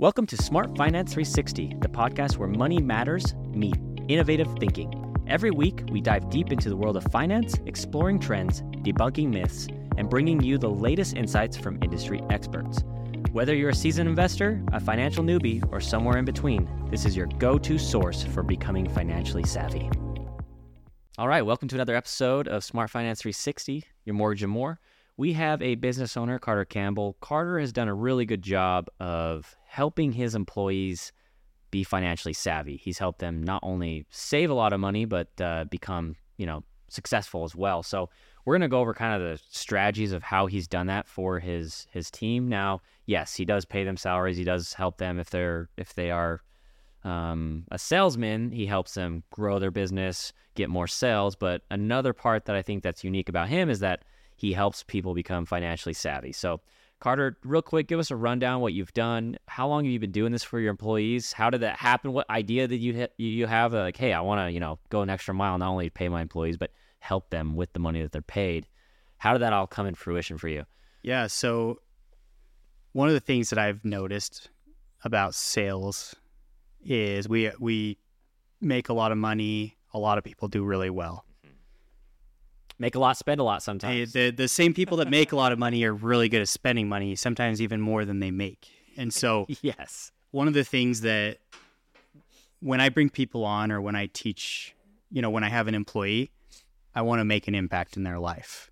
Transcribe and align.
Welcome 0.00 0.26
to 0.26 0.36
Smart 0.36 0.76
Finance 0.76 1.12
360, 1.12 1.78
the 1.80 1.88
podcast 1.88 2.36
where 2.36 2.46
money 2.46 2.80
matters 2.80 3.34
meet 3.48 3.74
innovative 4.06 4.46
thinking. 4.60 5.24
Every 5.26 5.50
week, 5.50 5.82
we 5.90 6.00
dive 6.00 6.30
deep 6.30 6.52
into 6.52 6.68
the 6.68 6.76
world 6.76 6.96
of 6.96 7.02
finance, 7.10 7.56
exploring 7.66 8.20
trends, 8.20 8.62
debunking 8.84 9.30
myths, 9.30 9.66
and 9.96 10.08
bringing 10.08 10.40
you 10.40 10.56
the 10.56 10.70
latest 10.70 11.16
insights 11.16 11.56
from 11.56 11.82
industry 11.82 12.22
experts. 12.30 12.84
Whether 13.32 13.56
you're 13.56 13.70
a 13.70 13.74
seasoned 13.74 14.08
investor, 14.08 14.62
a 14.72 14.78
financial 14.78 15.24
newbie, 15.24 15.68
or 15.72 15.80
somewhere 15.80 16.16
in 16.16 16.24
between, 16.24 16.70
this 16.92 17.04
is 17.04 17.16
your 17.16 17.26
go 17.26 17.58
to 17.58 17.76
source 17.76 18.22
for 18.22 18.44
becoming 18.44 18.88
financially 18.88 19.42
savvy. 19.42 19.90
All 21.18 21.26
right, 21.26 21.42
welcome 21.42 21.66
to 21.66 21.74
another 21.74 21.96
episode 21.96 22.46
of 22.46 22.62
Smart 22.62 22.88
Finance 22.88 23.20
360, 23.20 23.82
your 24.04 24.14
mortgage 24.14 24.44
and 24.44 24.52
more. 24.52 24.78
We 25.18 25.32
have 25.32 25.60
a 25.62 25.74
business 25.74 26.16
owner, 26.16 26.38
Carter 26.38 26.64
Campbell. 26.64 27.16
Carter 27.20 27.58
has 27.58 27.72
done 27.72 27.88
a 27.88 27.94
really 27.94 28.24
good 28.24 28.40
job 28.40 28.86
of 29.00 29.56
helping 29.66 30.12
his 30.12 30.36
employees 30.36 31.12
be 31.72 31.82
financially 31.82 32.32
savvy. 32.32 32.76
He's 32.76 32.98
helped 32.98 33.18
them 33.18 33.42
not 33.42 33.58
only 33.64 34.06
save 34.10 34.48
a 34.48 34.54
lot 34.54 34.72
of 34.72 34.78
money, 34.78 35.06
but 35.06 35.28
uh, 35.40 35.64
become, 35.64 36.14
you 36.36 36.46
know, 36.46 36.62
successful 36.88 37.42
as 37.42 37.56
well. 37.56 37.82
So 37.82 38.08
we're 38.44 38.54
going 38.54 38.60
to 38.62 38.68
go 38.68 38.78
over 38.78 38.94
kind 38.94 39.20
of 39.20 39.28
the 39.28 39.42
strategies 39.50 40.12
of 40.12 40.22
how 40.22 40.46
he's 40.46 40.68
done 40.68 40.86
that 40.86 41.08
for 41.08 41.40
his 41.40 41.88
his 41.90 42.12
team. 42.12 42.48
Now, 42.48 42.80
yes, 43.06 43.34
he 43.34 43.44
does 43.44 43.64
pay 43.64 43.82
them 43.82 43.96
salaries. 43.96 44.36
He 44.36 44.44
does 44.44 44.72
help 44.72 44.98
them 44.98 45.18
if 45.18 45.30
they're 45.30 45.68
if 45.76 45.94
they 45.94 46.12
are 46.12 46.42
um, 47.02 47.64
a 47.72 47.78
salesman. 47.78 48.52
He 48.52 48.66
helps 48.66 48.94
them 48.94 49.24
grow 49.32 49.58
their 49.58 49.72
business, 49.72 50.32
get 50.54 50.70
more 50.70 50.86
sales. 50.86 51.34
But 51.34 51.62
another 51.72 52.12
part 52.12 52.44
that 52.44 52.54
I 52.54 52.62
think 52.62 52.84
that's 52.84 53.02
unique 53.02 53.28
about 53.28 53.48
him 53.48 53.68
is 53.68 53.80
that 53.80 54.04
he 54.38 54.52
helps 54.52 54.84
people 54.84 55.14
become 55.14 55.44
financially 55.44 55.92
savvy. 55.92 56.32
So, 56.32 56.60
Carter, 57.00 57.36
real 57.44 57.62
quick, 57.62 57.88
give 57.88 57.98
us 57.98 58.10
a 58.10 58.16
rundown 58.16 58.60
what 58.60 58.72
you've 58.72 58.92
done. 58.92 59.36
How 59.46 59.68
long 59.68 59.84
have 59.84 59.92
you 59.92 59.98
been 59.98 60.12
doing 60.12 60.32
this 60.32 60.42
for 60.42 60.58
your 60.58 60.70
employees? 60.70 61.32
How 61.32 61.50
did 61.50 61.60
that 61.60 61.76
happen? 61.76 62.12
What 62.12 62.28
idea 62.30 62.66
did 62.66 62.80
you 62.80 63.06
you 63.18 63.46
have? 63.46 63.72
Like, 63.72 63.96
hey, 63.96 64.12
I 64.12 64.20
want 64.20 64.46
to 64.46 64.52
you 64.52 64.60
know 64.60 64.78
go 64.88 65.02
an 65.02 65.10
extra 65.10 65.34
mile, 65.34 65.58
not 65.58 65.68
only 65.68 65.90
pay 65.90 66.08
my 66.08 66.22
employees 66.22 66.56
but 66.56 66.70
help 67.00 67.30
them 67.30 67.56
with 67.56 67.72
the 67.72 67.78
money 67.80 68.00
that 68.02 68.12
they're 68.12 68.22
paid. 68.22 68.66
How 69.18 69.32
did 69.32 69.42
that 69.42 69.52
all 69.52 69.66
come 69.66 69.86
in 69.86 69.94
fruition 69.94 70.38
for 70.38 70.48
you? 70.48 70.64
Yeah, 71.02 71.26
so 71.26 71.80
one 72.92 73.08
of 73.08 73.14
the 73.14 73.20
things 73.20 73.50
that 73.50 73.58
I've 73.58 73.84
noticed 73.84 74.50
about 75.04 75.34
sales 75.34 76.14
is 76.84 77.28
we 77.28 77.50
we 77.60 77.98
make 78.60 78.88
a 78.88 78.92
lot 78.92 79.12
of 79.12 79.18
money. 79.18 79.76
A 79.94 79.98
lot 79.98 80.18
of 80.18 80.24
people 80.24 80.48
do 80.48 80.64
really 80.64 80.90
well. 80.90 81.24
Make 82.78 82.94
a 82.94 82.98
lot, 82.98 83.16
spend 83.16 83.40
a 83.40 83.44
lot 83.44 83.62
sometimes. 83.62 84.12
The 84.12 84.30
the 84.30 84.48
same 84.48 84.72
people 84.72 84.98
that 84.98 85.10
make 85.10 85.32
a 85.32 85.36
lot 85.36 85.52
of 85.52 85.58
money 85.58 85.84
are 85.84 85.92
really 85.92 86.28
good 86.28 86.40
at 86.40 86.48
spending 86.48 86.88
money, 86.88 87.16
sometimes 87.16 87.60
even 87.60 87.80
more 87.80 88.04
than 88.04 88.20
they 88.20 88.30
make. 88.30 88.68
And 88.96 89.12
so, 89.12 89.46
yes, 89.62 90.12
one 90.30 90.46
of 90.46 90.54
the 90.54 90.64
things 90.64 91.00
that 91.00 91.38
when 92.60 92.80
I 92.80 92.88
bring 92.88 93.10
people 93.10 93.44
on 93.44 93.72
or 93.72 93.80
when 93.80 93.96
I 93.96 94.06
teach, 94.06 94.74
you 95.10 95.22
know, 95.22 95.30
when 95.30 95.44
I 95.44 95.48
have 95.48 95.68
an 95.68 95.74
employee, 95.74 96.30
I 96.94 97.02
want 97.02 97.20
to 97.20 97.24
make 97.24 97.48
an 97.48 97.54
impact 97.54 97.96
in 97.96 98.02
their 98.02 98.18
life. 98.18 98.70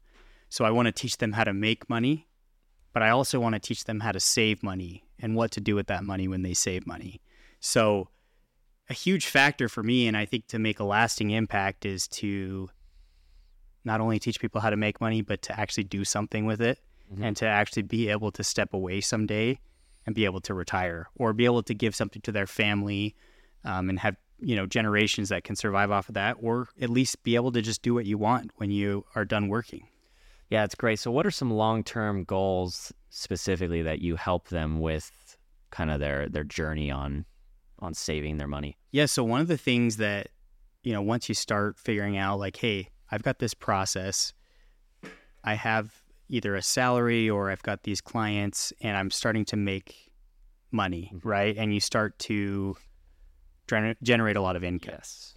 So 0.49 0.65
I 0.65 0.71
want 0.71 0.87
to 0.87 0.93
teach 0.93 1.19
them 1.19 1.33
how 1.33 1.45
to 1.45 1.53
make 1.53 1.89
money, 1.89 2.29
but 2.93 3.03
I 3.03 3.11
also 3.11 3.41
want 3.41 3.55
to 3.55 3.61
teach 3.61 3.85
them 3.85 4.01
how 4.01 4.13
to 4.13 4.21
save 4.21 4.63
money 4.63 5.05
and 5.19 5.35
what 5.35 5.51
to 5.53 5.61
do 5.61 5.75
with 5.75 5.87
that 5.89 6.05
money 6.05 6.29
when 6.29 6.43
they 6.43 6.55
save 6.55 6.87
money. 6.87 7.21
So 7.61 8.09
a 8.89 8.95
huge 8.95 9.27
factor 9.27 9.69
for 9.69 9.83
me 9.83 10.07
and 10.07 10.17
I 10.17 10.25
think 10.25 10.47
to 10.49 10.59
make 10.59 10.79
a 10.79 10.85
lasting 10.85 11.31
impact 11.31 11.85
is 11.85 12.07
to 12.09 12.69
not 13.87 14.01
only 14.01 14.19
teach 14.19 14.41
people 14.41 14.61
how 14.61 14.69
to 14.69 14.77
make 14.77 15.01
money, 15.01 15.23
but 15.23 15.41
to 15.43 15.59
actually 15.59 15.85
do 15.85 16.05
something 16.05 16.45
with 16.45 16.61
it 16.61 16.81
mm-hmm. 17.11 17.23
and 17.23 17.37
to 17.37 17.47
actually 17.47 17.83
be 17.83 18.11
able 18.11 18.33
to 18.33 18.43
step 18.43 18.75
away 18.75 19.01
someday 19.01 19.59
and 20.05 20.15
be 20.15 20.25
able 20.25 20.41
to 20.41 20.53
retire 20.53 21.09
or 21.15 21.33
be 21.33 21.45
able 21.45 21.63
to 21.63 21.73
give 21.73 21.95
something 21.95 22.21
to 22.23 22.33
their 22.33 22.49
family 22.49 23.15
um, 23.65 23.89
and 23.89 23.99
have 24.01 24.17
you 24.39 24.55
know 24.55 24.67
generations 24.67 25.31
that 25.31 25.45
can 25.45 25.57
survive 25.57 25.91
off 25.91 26.09
of 26.09 26.15
that 26.15 26.37
or 26.43 26.69
at 26.81 26.91
least 26.91 27.23
be 27.23 27.37
able 27.37 27.51
to 27.51 27.63
just 27.63 27.81
do 27.81 27.95
what 27.95 28.05
you 28.05 28.19
want 28.19 28.51
when 28.57 28.71
you 28.71 29.05
are 29.15 29.25
done 29.25 29.49
working. 29.49 29.87
Yeah 30.51 30.65
it's 30.65 30.75
great. 30.75 30.99
So 30.99 31.11
what 31.11 31.25
are 31.25 31.31
some 31.31 31.51
long-term 31.51 32.25
goals 32.25 32.93
specifically 33.09 33.83
that 33.83 34.01
you 34.01 34.17
help 34.17 34.49
them 34.49 34.81
with 34.81 35.37
kind 35.71 35.91
of 35.91 36.01
their 36.01 36.29
their 36.29 36.45
journey 36.45 36.91
on 36.91 37.25
on 37.79 37.95
saving 37.95 38.37
their 38.37 38.49
money? 38.49 38.77
Yeah 38.91 39.07
so 39.07 39.23
one 39.25 39.41
of 39.41 39.49
the 39.49 39.57
things 39.57 39.97
that 39.99 40.29
you 40.83 40.93
know 40.93 41.03
once 41.03 41.29
you 41.29 41.35
start 41.35 41.79
figuring 41.79 42.19
out 42.19 42.39
like 42.39 42.57
hey 42.57 42.91
I've 43.11 43.23
got 43.23 43.39
this 43.39 43.55
process. 43.55 44.33
I 45.45 45.55
have 45.55 46.03
either 46.29 46.57
a 46.57 46.63
salary 46.63 47.31
or 47.31 47.51
I've 47.51 47.63
got 47.63 47.85
these 47.85 48.01
clients 48.01 48.73
and 48.81 48.97
I'm 48.97 49.11
starting 49.11 49.45
to 49.47 49.57
make 49.57 50.13
money, 50.73 51.13
mm-hmm. 51.15 51.29
right? 51.29 51.57
And 51.57 51.73
you 51.73 51.81
start 51.81 52.19
to 52.21 52.77
generate 54.03 54.37
a 54.37 54.41
lot 54.41 54.57
of 54.57 54.65
income. 54.65 54.95
Yes. 54.95 55.35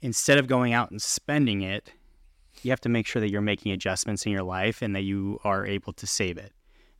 Instead 0.00 0.38
of 0.38 0.46
going 0.46 0.72
out 0.72 0.90
and 0.90 1.00
spending 1.00 1.62
it, 1.62 1.92
you 2.62 2.70
have 2.70 2.80
to 2.80 2.88
make 2.88 3.06
sure 3.06 3.20
that 3.20 3.30
you're 3.30 3.40
making 3.40 3.72
adjustments 3.72 4.26
in 4.26 4.32
your 4.32 4.42
life 4.42 4.82
and 4.82 4.94
that 4.94 5.02
you 5.02 5.38
are 5.44 5.64
able 5.64 5.92
to 5.94 6.06
save 6.06 6.36
it. 6.38 6.52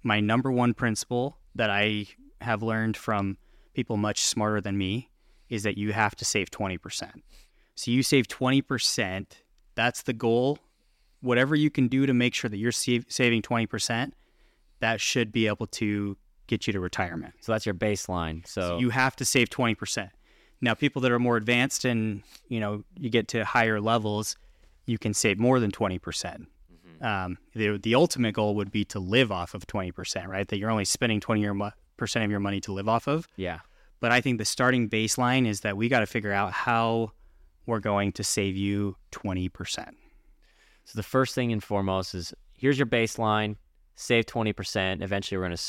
My 0.02 0.20
number 0.20 0.50
one 0.50 0.74
principle 0.74 1.38
that 1.54 1.70
I 1.70 2.06
have 2.40 2.62
learned 2.62 2.96
from 2.96 3.36
people 3.74 3.96
much 3.96 4.22
smarter 4.22 4.60
than 4.60 4.76
me 4.76 5.10
is 5.48 5.62
that 5.64 5.76
you 5.76 5.92
have 5.92 6.14
to 6.16 6.24
save 6.24 6.50
20%. 6.50 7.10
So 7.82 7.90
you 7.90 8.04
save 8.04 8.28
20%. 8.28 9.26
That's 9.74 10.02
the 10.02 10.12
goal. 10.12 10.60
Whatever 11.20 11.56
you 11.56 11.68
can 11.68 11.88
do 11.88 12.06
to 12.06 12.14
make 12.14 12.32
sure 12.32 12.48
that 12.48 12.56
you're 12.56 12.70
saving 12.70 13.42
20%, 13.42 14.12
that 14.78 15.00
should 15.00 15.32
be 15.32 15.48
able 15.48 15.66
to 15.66 16.16
get 16.46 16.68
you 16.68 16.72
to 16.74 16.78
retirement. 16.78 17.34
So 17.40 17.50
that's 17.50 17.66
your 17.66 17.74
baseline. 17.74 18.46
So, 18.46 18.60
so 18.60 18.78
you 18.78 18.90
have 18.90 19.16
to 19.16 19.24
save 19.24 19.50
20%. 19.50 20.10
Now, 20.60 20.74
people 20.74 21.02
that 21.02 21.10
are 21.10 21.18
more 21.18 21.36
advanced 21.36 21.84
and, 21.84 22.22
you 22.46 22.60
know, 22.60 22.84
you 22.96 23.10
get 23.10 23.26
to 23.28 23.44
higher 23.44 23.80
levels, 23.80 24.36
you 24.86 24.96
can 24.96 25.12
save 25.12 25.40
more 25.40 25.58
than 25.58 25.72
20%. 25.72 25.98
Mm-hmm. 25.98 27.04
Um, 27.04 27.38
the, 27.52 27.78
the 27.78 27.96
ultimate 27.96 28.34
goal 28.34 28.54
would 28.54 28.70
be 28.70 28.84
to 28.86 29.00
live 29.00 29.32
off 29.32 29.54
of 29.54 29.66
20%, 29.66 30.28
right? 30.28 30.46
That 30.46 30.58
you're 30.58 30.70
only 30.70 30.84
spending 30.84 31.18
20% 31.18 31.72
of 31.98 32.30
your 32.30 32.40
money 32.40 32.60
to 32.60 32.72
live 32.72 32.88
off 32.88 33.08
of. 33.08 33.26
Yeah. 33.34 33.58
But 33.98 34.12
I 34.12 34.20
think 34.20 34.38
the 34.38 34.44
starting 34.44 34.88
baseline 34.88 35.48
is 35.48 35.62
that 35.62 35.76
we 35.76 35.88
got 35.88 36.00
to 36.00 36.06
figure 36.06 36.32
out 36.32 36.52
how 36.52 37.10
we're 37.66 37.80
going 37.80 38.12
to 38.12 38.24
save 38.24 38.56
you 38.56 38.96
20%. 39.12 39.88
So 40.84 40.92
the 40.96 41.02
first 41.02 41.34
thing 41.34 41.52
and 41.52 41.62
foremost 41.62 42.14
is 42.14 42.34
here's 42.58 42.78
your 42.78 42.86
baseline, 42.86 43.56
save 43.94 44.26
20%. 44.26 45.02
Eventually 45.02 45.38
we're 45.38 45.46
going 45.46 45.56
to 45.56 45.62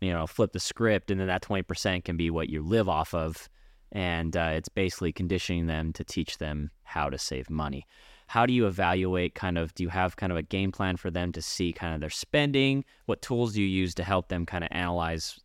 you 0.00 0.12
know, 0.12 0.26
flip 0.26 0.52
the 0.52 0.60
script 0.60 1.10
and 1.10 1.20
then 1.20 1.28
that 1.28 1.42
20% 1.42 2.04
can 2.04 2.16
be 2.16 2.28
what 2.28 2.48
you 2.48 2.62
live 2.62 2.88
off 2.88 3.14
of 3.14 3.48
and 3.92 4.36
uh, 4.36 4.50
it's 4.54 4.70
basically 4.70 5.12
conditioning 5.12 5.66
them 5.66 5.92
to 5.92 6.02
teach 6.02 6.38
them 6.38 6.70
how 6.82 7.10
to 7.10 7.18
save 7.18 7.50
money. 7.50 7.86
How 8.26 8.46
do 8.46 8.52
you 8.54 8.66
evaluate 8.66 9.34
kind 9.34 9.58
of 9.58 9.74
do 9.74 9.82
you 9.82 9.90
have 9.90 10.16
kind 10.16 10.32
of 10.32 10.38
a 10.38 10.42
game 10.42 10.72
plan 10.72 10.96
for 10.96 11.10
them 11.10 11.32
to 11.32 11.42
see 11.42 11.72
kind 11.72 11.94
of 11.94 12.00
their 12.00 12.10
spending? 12.10 12.84
What 13.04 13.20
tools 13.20 13.52
do 13.52 13.60
you 13.60 13.68
use 13.68 13.94
to 13.96 14.04
help 14.04 14.28
them 14.28 14.46
kind 14.46 14.64
of 14.64 14.68
analyze 14.72 15.38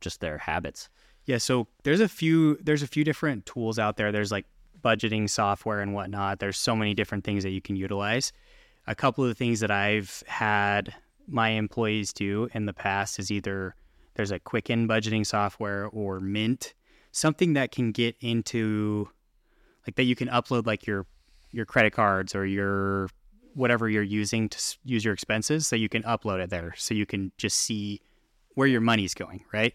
just 0.00 0.20
their 0.20 0.38
habits? 0.38 0.88
Yeah, 1.26 1.38
so 1.38 1.66
there's 1.82 2.00
a 2.00 2.08
few 2.08 2.56
there's 2.62 2.82
a 2.82 2.86
few 2.86 3.04
different 3.04 3.46
tools 3.46 3.78
out 3.78 3.96
there. 3.96 4.12
There's 4.12 4.30
like 4.30 4.46
budgeting 4.82 5.28
software 5.28 5.80
and 5.80 5.94
whatnot. 5.94 6.38
There's 6.38 6.58
so 6.58 6.74
many 6.74 6.94
different 6.94 7.24
things 7.24 7.42
that 7.42 7.50
you 7.50 7.60
can 7.60 7.76
utilize. 7.76 8.32
A 8.86 8.94
couple 8.94 9.24
of 9.24 9.28
the 9.28 9.34
things 9.34 9.60
that 9.60 9.70
I've 9.70 10.22
had 10.26 10.94
my 11.26 11.50
employees 11.50 12.12
do 12.12 12.48
in 12.54 12.66
the 12.66 12.72
past 12.72 13.18
is 13.18 13.30
either 13.30 13.74
there's 14.14 14.32
a 14.32 14.40
Quicken 14.40 14.88
budgeting 14.88 15.24
software 15.24 15.86
or 15.86 16.20
Mint, 16.20 16.74
something 17.12 17.54
that 17.54 17.72
can 17.72 17.92
get 17.92 18.16
into 18.20 19.08
like 19.86 19.96
that 19.96 20.04
you 20.04 20.16
can 20.16 20.28
upload 20.28 20.66
like 20.66 20.86
your 20.86 21.06
your 21.52 21.64
credit 21.64 21.92
cards 21.92 22.34
or 22.34 22.46
your 22.46 23.08
whatever 23.54 23.88
you're 23.88 24.02
using 24.02 24.48
to 24.48 24.58
use 24.84 25.04
your 25.04 25.14
expenses 25.14 25.66
so 25.66 25.74
you 25.74 25.88
can 25.88 26.02
upload 26.04 26.40
it 26.40 26.50
there 26.50 26.72
so 26.76 26.94
you 26.94 27.06
can 27.06 27.32
just 27.36 27.58
see 27.58 28.00
where 28.54 28.68
your 28.68 28.80
money's 28.80 29.14
going, 29.14 29.44
right? 29.52 29.74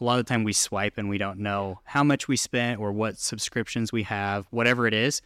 A 0.00 0.04
lot 0.04 0.18
of 0.18 0.24
the 0.24 0.28
time 0.28 0.44
we 0.44 0.52
swipe 0.52 0.98
and 0.98 1.08
we 1.08 1.18
don't 1.18 1.38
know 1.38 1.80
how 1.84 2.04
much 2.04 2.28
we 2.28 2.36
spent 2.36 2.80
or 2.80 2.92
what 2.92 3.18
subscriptions 3.18 3.92
we 3.92 4.02
have, 4.04 4.46
whatever 4.50 4.86
it 4.86 4.94
is. 4.94 5.22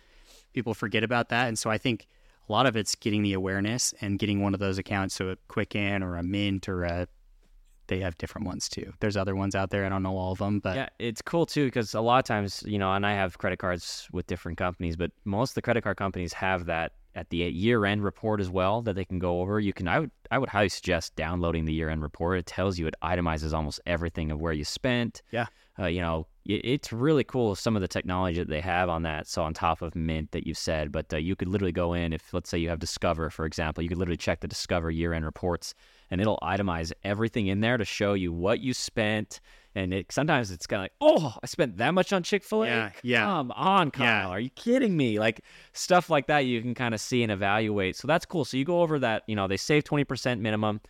People 0.52 0.74
forget 0.74 1.02
about 1.04 1.28
that. 1.30 1.48
And 1.48 1.58
so 1.58 1.70
I 1.70 1.78
think 1.78 2.06
a 2.48 2.52
lot 2.52 2.66
of 2.66 2.76
it's 2.76 2.94
getting 2.94 3.22
the 3.22 3.32
awareness 3.32 3.94
and 4.00 4.18
getting 4.18 4.42
one 4.42 4.54
of 4.54 4.60
those 4.60 4.78
accounts. 4.78 5.14
So 5.14 5.30
a 5.30 5.36
Quicken 5.48 6.02
or 6.02 6.16
a 6.16 6.22
Mint 6.22 6.68
or 6.68 6.84
a 6.84 7.08
they 7.90 7.98
have 7.98 8.16
different 8.18 8.46
ones 8.46 8.68
too. 8.68 8.92
There's 9.00 9.16
other 9.16 9.34
ones 9.34 9.56
out 9.56 9.70
there. 9.70 9.84
I 9.84 9.88
don't 9.88 10.04
know 10.04 10.16
all 10.16 10.30
of 10.30 10.38
them, 10.38 10.60
but 10.60 10.76
yeah, 10.76 10.88
it's 11.00 11.20
cool 11.20 11.44
too 11.44 11.64
because 11.66 11.92
a 11.92 12.00
lot 12.00 12.20
of 12.20 12.24
times, 12.24 12.62
you 12.64 12.78
know, 12.78 12.92
and 12.92 13.04
I 13.04 13.14
have 13.14 13.36
credit 13.38 13.58
cards 13.58 14.08
with 14.12 14.28
different 14.28 14.58
companies, 14.58 14.94
but 14.96 15.10
most 15.24 15.50
of 15.50 15.54
the 15.56 15.62
credit 15.62 15.82
card 15.82 15.96
companies 15.96 16.32
have 16.34 16.66
that 16.66 16.92
at 17.14 17.28
the 17.30 17.38
year 17.38 17.84
end 17.84 18.04
report 18.04 18.40
as 18.40 18.48
well 18.50 18.82
that 18.82 18.94
they 18.94 19.04
can 19.04 19.18
go 19.18 19.40
over. 19.40 19.58
You 19.58 19.72
can 19.72 19.88
I 19.88 20.00
would 20.00 20.10
I 20.30 20.38
would 20.38 20.48
highly 20.48 20.68
suggest 20.68 21.16
downloading 21.16 21.64
the 21.64 21.72
year 21.72 21.88
end 21.88 22.02
report. 22.02 22.38
It 22.38 22.46
tells 22.46 22.78
you 22.78 22.86
it 22.86 22.94
itemizes 23.02 23.52
almost 23.52 23.80
everything 23.86 24.30
of 24.30 24.40
where 24.40 24.52
you 24.52 24.64
spent. 24.64 25.22
Yeah. 25.30 25.46
Uh, 25.78 25.86
you 25.86 26.00
know, 26.00 26.26
it, 26.44 26.64
it's 26.64 26.92
really 26.92 27.24
cool 27.24 27.54
some 27.54 27.74
of 27.74 27.82
the 27.82 27.88
technology 27.88 28.38
that 28.38 28.48
they 28.48 28.60
have 28.60 28.88
on 28.88 29.02
that. 29.02 29.26
So 29.26 29.42
on 29.42 29.54
top 29.54 29.82
of 29.82 29.96
Mint 29.96 30.30
that 30.32 30.46
you 30.46 30.54
said, 30.54 30.92
but 30.92 31.12
uh, 31.12 31.16
you 31.16 31.34
could 31.34 31.48
literally 31.48 31.72
go 31.72 31.94
in 31.94 32.12
if 32.12 32.32
let's 32.32 32.48
say 32.48 32.58
you 32.58 32.68
have 32.68 32.78
Discover 32.78 33.30
for 33.30 33.44
example, 33.44 33.82
you 33.82 33.88
could 33.88 33.98
literally 33.98 34.16
check 34.16 34.40
the 34.40 34.48
Discover 34.48 34.90
year 34.90 35.12
end 35.12 35.24
reports 35.24 35.74
and 36.10 36.20
it'll 36.20 36.38
itemize 36.42 36.92
everything 37.04 37.48
in 37.48 37.60
there 37.60 37.76
to 37.76 37.84
show 37.84 38.14
you 38.14 38.32
what 38.32 38.60
you 38.60 38.72
spent. 38.74 39.40
And 39.74 39.94
it 39.94 40.10
sometimes 40.10 40.50
it's 40.50 40.66
kind 40.66 40.80
of 40.80 40.84
like, 40.84 40.92
oh, 41.00 41.34
I 41.42 41.46
spent 41.46 41.76
that 41.76 41.92
much 41.92 42.12
on 42.12 42.24
Chick 42.24 42.42
Fil 42.42 42.64
A. 42.64 42.66
Yeah, 42.66 42.90
yeah. 43.02 43.24
Come 43.24 43.52
on, 43.52 43.90
Kyle. 43.92 44.04
Yeah. 44.04 44.28
Are 44.28 44.40
you 44.40 44.50
kidding 44.50 44.96
me? 44.96 45.18
Like 45.20 45.42
stuff 45.72 46.10
like 46.10 46.26
that, 46.26 46.40
you 46.40 46.60
can 46.60 46.74
kind 46.74 46.92
of 46.92 47.00
see 47.00 47.22
and 47.22 47.30
evaluate. 47.30 47.94
So 47.96 48.08
that's 48.08 48.26
cool. 48.26 48.44
So 48.44 48.56
you 48.56 48.64
go 48.64 48.82
over 48.82 48.98
that. 48.98 49.22
You 49.28 49.36
know, 49.36 49.46
they 49.46 49.56
save 49.56 49.84
twenty 49.84 50.04
percent 50.04 50.40
minimum. 50.40 50.80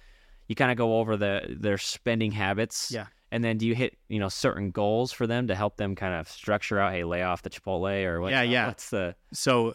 You 0.48 0.54
kind 0.54 0.70
of 0.70 0.78
go 0.78 0.98
over 0.98 1.16
the 1.16 1.56
their 1.60 1.78
spending 1.78 2.32
habits. 2.32 2.90
Yeah. 2.90 3.06
And 3.32 3.44
then 3.44 3.58
do 3.58 3.66
you 3.66 3.74
hit 3.74 3.96
you 4.08 4.18
know 4.18 4.28
certain 4.28 4.70
goals 4.70 5.12
for 5.12 5.26
them 5.26 5.46
to 5.48 5.54
help 5.54 5.76
them 5.76 5.94
kind 5.94 6.14
of 6.14 6.28
structure 6.28 6.78
out? 6.78 6.92
Hey, 6.92 7.04
lay 7.04 7.22
off 7.22 7.42
the 7.42 7.50
Chipotle 7.50 8.04
or 8.04 8.20
what? 8.20 8.30
Yeah, 8.30 8.42
yeah. 8.42 8.68
What's 8.68 8.90
the 8.90 9.14
So 9.32 9.74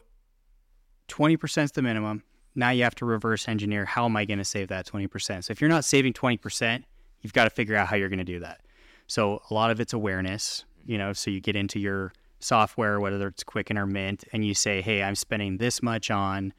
20% 1.10 1.63
is 1.63 1.72
the 1.72 1.81
minimum. 1.81 2.24
Now 2.56 2.69
you 2.72 2.84
have 2.84 2.96
to 2.96 3.06
reverse 3.06 3.48
engineer 3.48 3.86
how 3.86 4.06
am 4.06 4.16
I 4.16 4.25
going 4.25 4.40
to 4.40 4.46
save 4.46 4.69
that 4.69 4.88
20%? 4.88 5.44
So 5.44 5.51
if 5.51 5.62
you're 5.62 5.69
not 5.69 5.86
saving 5.86 6.13
20%, 6.13 6.84
you've 7.22 7.34
got 7.34 7.44
to 7.44 7.50
figure 7.50 7.75
out 7.75 7.88
how 7.88 7.96
you're 7.96 8.10
going 8.10 8.19
to 8.19 8.24
do 8.24 8.40
that. 8.40 8.62
So 9.07 9.42
a 9.50 9.54
lot 9.54 9.72
of 9.72 9.80
it's 9.80 9.94
awareness, 9.94 10.66
you 10.86 10.98
know, 10.98 11.13
so 11.13 11.31
you 11.31 11.40
get 11.40 11.56
into 11.56 11.80
your 11.80 12.12
software, 12.40 13.00
whether 13.00 13.28
it's 13.28 13.44
Quicken 13.44 13.78
or 13.78 13.86
Mint, 13.86 14.24
and 14.34 14.46
you 14.46 14.54
say, 14.54 14.81
hey, 14.81 15.04
I'm 15.04 15.16
spending 15.16 15.57
this 15.57 15.81
much 15.81 16.12
on 16.12 16.54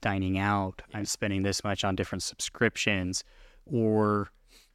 dining 0.00 0.38
out, 0.38 0.82
I'm 0.92 1.06
spending 1.06 1.42
this 1.42 1.64
much 1.64 1.82
on 1.84 1.96
different 1.96 2.22
subscriptions, 2.22 3.24
or 3.64 4.28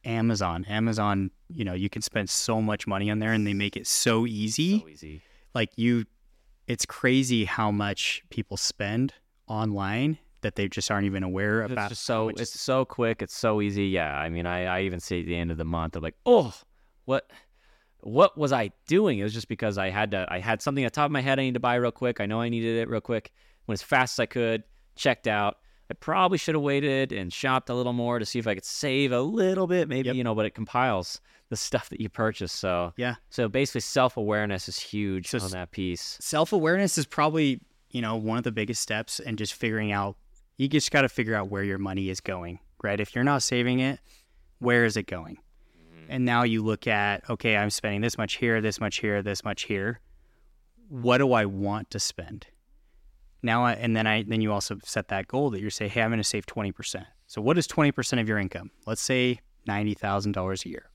Amazon. 0.04 0.64
Amazon, 0.68 1.30
you 1.48 1.64
know, 1.64 1.74
you 1.74 1.88
can 1.88 2.02
spend 2.02 2.28
so 2.28 2.60
much 2.60 2.86
money 2.86 3.10
on 3.10 3.18
there 3.18 3.32
and 3.32 3.46
they 3.46 3.54
make 3.54 3.76
it 3.76 3.86
so 3.86 4.26
easy 4.26 4.80
so 4.80 4.88
easy? 4.88 5.22
like 5.54 5.70
you 5.76 6.04
it's 6.66 6.86
crazy 6.86 7.44
how 7.44 7.70
much 7.70 8.22
people 8.30 8.56
spend 8.56 9.12
online 9.46 10.18
that 10.42 10.54
they 10.54 10.68
just 10.68 10.90
aren't 10.90 11.04
even 11.04 11.22
aware 11.22 11.62
It's 11.62 11.72
about 11.72 11.88
just 11.90 12.04
so 12.04 12.28
it's 12.28 12.58
so 12.58 12.84
quick. 12.84 13.22
It's 13.22 13.36
so 13.36 13.60
easy. 13.60 13.86
Yeah, 13.86 14.16
I 14.16 14.28
mean, 14.30 14.46
I, 14.46 14.64
I 14.64 14.82
even 14.82 15.00
see 15.00 15.20
at 15.20 15.26
the 15.26 15.36
end 15.36 15.50
of 15.50 15.58
the 15.58 15.64
month, 15.64 15.96
I'm 15.96 16.02
like, 16.02 16.16
oh, 16.24 16.54
what 17.04 17.30
what 18.02 18.38
was 18.38 18.52
I 18.52 18.70
doing? 18.86 19.18
It 19.18 19.24
was 19.24 19.34
just 19.34 19.48
because 19.48 19.76
I 19.76 19.90
had 19.90 20.12
to. 20.12 20.26
I 20.30 20.38
had 20.38 20.62
something 20.62 20.84
at 20.84 20.92
the 20.92 20.96
top 20.96 21.06
of 21.06 21.12
my 21.12 21.20
head 21.20 21.38
I 21.38 21.42
need 21.42 21.54
to 21.54 21.60
buy 21.60 21.74
real 21.74 21.92
quick. 21.92 22.20
I 22.20 22.26
know 22.26 22.40
I 22.40 22.48
needed 22.48 22.78
it 22.78 22.88
real 22.88 23.00
quick. 23.02 23.30
Went 23.66 23.78
as 23.78 23.82
fast 23.82 24.14
as 24.14 24.20
I 24.22 24.26
could. 24.26 24.62
Checked 24.96 25.26
out. 25.26 25.58
I 25.90 25.94
probably 25.94 26.38
should 26.38 26.54
have 26.54 26.62
waited 26.62 27.12
and 27.12 27.32
shopped 27.32 27.68
a 27.68 27.74
little 27.74 27.92
more 27.92 28.18
to 28.18 28.24
see 28.24 28.38
if 28.38 28.46
I 28.46 28.54
could 28.54 28.64
save 28.64 29.12
a 29.12 29.20
little 29.20 29.66
bit, 29.66 29.88
maybe 29.88 30.06
Yep. 30.06 30.16
you 30.16 30.24
know. 30.24 30.34
But 30.34 30.46
it 30.46 30.54
compiles 30.54 31.20
the 31.50 31.56
stuff 31.66 31.88
that 31.90 32.00
you 32.00 32.08
purchase. 32.08 32.52
So 32.52 32.92
yeah 32.96 33.16
so 33.28 33.48
basically, 33.48 33.82
self 33.82 34.16
awareness 34.16 34.68
is 34.68 34.78
huge 34.78 35.28
So 35.28 35.40
on 35.40 35.50
that 35.50 35.70
piece. 35.72 36.16
self-awareness 36.20 36.96
is 36.96 37.06
probably 37.06 37.60
you 37.90 38.00
know 38.00 38.16
one 38.16 38.38
of 38.38 38.44
the 38.44 38.52
biggest 38.52 38.80
steps 38.80 39.18
and 39.20 39.36
just 39.36 39.52
figuring 39.52 39.90
out 39.92 40.16
you 40.56 40.68
just 40.68 40.90
got 40.92 41.02
to 41.02 41.08
figure 41.08 41.34
out 41.34 41.48
where 41.50 41.64
your 41.64 41.78
money 41.78 42.08
is 42.08 42.20
going 42.20 42.60
right 42.84 43.00
if 43.00 43.14
you're 43.16 43.24
not 43.24 43.42
saving 43.42 43.80
it 43.80 43.98
where 44.60 44.84
is 44.84 44.96
it 44.96 45.06
going 45.08 45.38
and 46.10 46.24
now 46.24 46.42
you 46.42 46.62
look 46.62 46.86
at 46.86 47.28
okay 47.30 47.56
i'm 47.56 47.70
spending 47.70 48.00
this 48.00 48.18
much 48.18 48.34
here 48.34 48.60
this 48.60 48.80
much 48.80 48.98
here 48.98 49.22
this 49.22 49.44
much 49.44 49.62
here. 49.62 50.00
What 50.88 51.18
do 51.18 51.32
i 51.32 51.44
want 51.44 51.90
to 51.90 52.00
spend? 52.00 52.46
Now 53.42 53.64
I, 53.64 53.72
and 53.72 53.96
then 53.96 54.06
i 54.06 54.22
then 54.22 54.40
you 54.40 54.52
also 54.52 54.78
set 54.84 55.08
that 55.08 55.28
goal 55.28 55.50
that 55.50 55.60
you're 55.60 55.70
saying 55.70 55.92
hey 55.92 56.02
i'm 56.02 56.10
going 56.10 56.18
to 56.18 56.24
save 56.24 56.46
20% 56.46 57.06
so 57.30 57.40
what 57.40 57.56
is 57.58 57.68
20% 57.68 58.20
of 58.20 58.28
your 58.28 58.38
income? 58.38 58.72
Let's 58.88 59.00
say 59.00 59.38
$90000 59.68 60.66
a 60.66 60.68
year. 60.68 60.90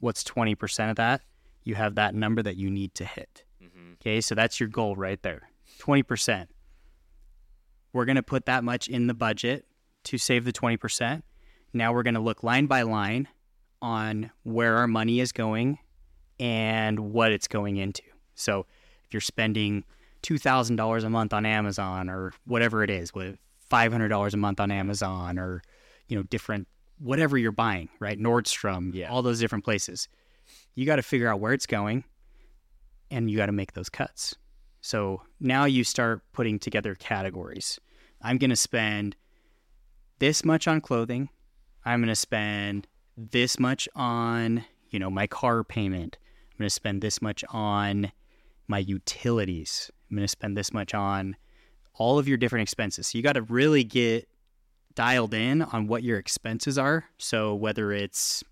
What's 0.00 0.24
20% 0.24 0.88
of 0.88 0.96
that? 0.96 1.20
You 1.62 1.74
have 1.74 1.96
that 1.96 2.14
number 2.14 2.40
that 2.42 2.56
you 2.56 2.70
need 2.70 2.94
to 2.94 3.04
hit. 3.04 3.44
Mm-hmm. 3.62 3.92
Okay, 4.00 4.22
so 4.22 4.34
that's 4.34 4.58
your 4.58 4.70
goal 4.70 4.96
right 4.96 5.22
there 5.22 5.50
20%. 5.80 6.46
We're 7.92 8.06
going 8.06 8.16
to 8.16 8.22
put 8.22 8.46
that 8.46 8.64
much 8.64 8.88
in 8.88 9.08
the 9.08 9.12
budget 9.12 9.66
to 10.04 10.16
save 10.16 10.46
the 10.46 10.54
20%. 10.54 11.20
Now 11.74 11.92
we're 11.92 12.02
going 12.02 12.14
to 12.14 12.20
look 12.20 12.42
line 12.42 12.64
by 12.64 12.80
line 12.80 13.28
on 13.84 14.30
where 14.44 14.78
our 14.78 14.86
money 14.86 15.20
is 15.20 15.30
going 15.30 15.78
and 16.40 16.98
what 17.12 17.30
it's 17.32 17.46
going 17.46 17.76
into. 17.76 18.02
So 18.34 18.60
if 19.04 19.12
you're 19.12 19.20
spending 19.20 19.84
$2,000 20.22 21.04
a 21.04 21.10
month 21.10 21.34
on 21.34 21.44
Amazon 21.44 22.08
or 22.08 22.32
whatever 22.46 22.82
it 22.82 22.88
is, 22.88 23.12
with 23.12 23.36
$500 23.70 24.32
a 24.32 24.36
month 24.38 24.58
on 24.58 24.70
Amazon 24.70 25.38
or, 25.38 25.62
you 26.08 26.16
know, 26.16 26.22
different, 26.22 26.66
whatever 26.98 27.36
you're 27.36 27.52
buying, 27.52 27.90
right? 28.00 28.18
Nordstrom, 28.18 28.94
Yeah. 28.94 29.10
all 29.10 29.20
those 29.20 29.38
different 29.38 29.64
places. 29.64 30.08
You 30.74 30.86
got 30.86 30.96
to 30.96 31.02
figure 31.02 31.28
out 31.28 31.40
where 31.40 31.52
it's 31.52 31.66
going 31.66 32.04
and 33.10 33.30
you 33.30 33.36
got 33.36 33.46
to 33.46 33.52
make 33.52 33.74
those 33.74 33.90
cuts. 33.90 34.34
So 34.80 35.22
now 35.40 35.66
you 35.66 35.84
start 35.84 36.22
putting 36.32 36.58
together 36.58 36.94
categories. 36.94 37.78
I'm 38.22 38.38
going 38.38 38.50
to 38.50 38.56
spend 38.56 39.14
this 40.20 40.42
much 40.42 40.66
on 40.66 40.80
clothing. 40.80 41.28
I'm 41.84 42.00
going 42.00 42.08
to 42.08 42.16
spend 42.16 42.86
this 43.16 43.58
much 43.58 43.88
on, 43.94 44.64
you 44.90 44.98
know, 44.98 45.10
my 45.10 45.26
car 45.26 45.64
payment. 45.64 46.18
I'm 46.52 46.58
going 46.58 46.68
to 46.68 46.74
spend 46.74 47.02
this 47.02 47.20
much 47.20 47.44
on 47.48 48.12
my 48.68 48.78
utilities. 48.78 49.90
I'm 50.10 50.16
going 50.16 50.24
to 50.24 50.28
spend 50.28 50.56
this 50.56 50.72
much 50.72 50.94
on 50.94 51.36
all 51.94 52.18
of 52.18 52.28
your 52.28 52.36
different 52.36 52.62
expenses. 52.62 53.08
So 53.08 53.18
you 53.18 53.22
got 53.22 53.34
to 53.34 53.42
really 53.42 53.84
get 53.84 54.28
dialed 54.94 55.34
in 55.34 55.62
on 55.62 55.86
what 55.86 56.02
your 56.02 56.18
expenses 56.18 56.78
are. 56.78 57.04
So 57.18 57.54
whether 57.54 57.92
it's 57.92 58.44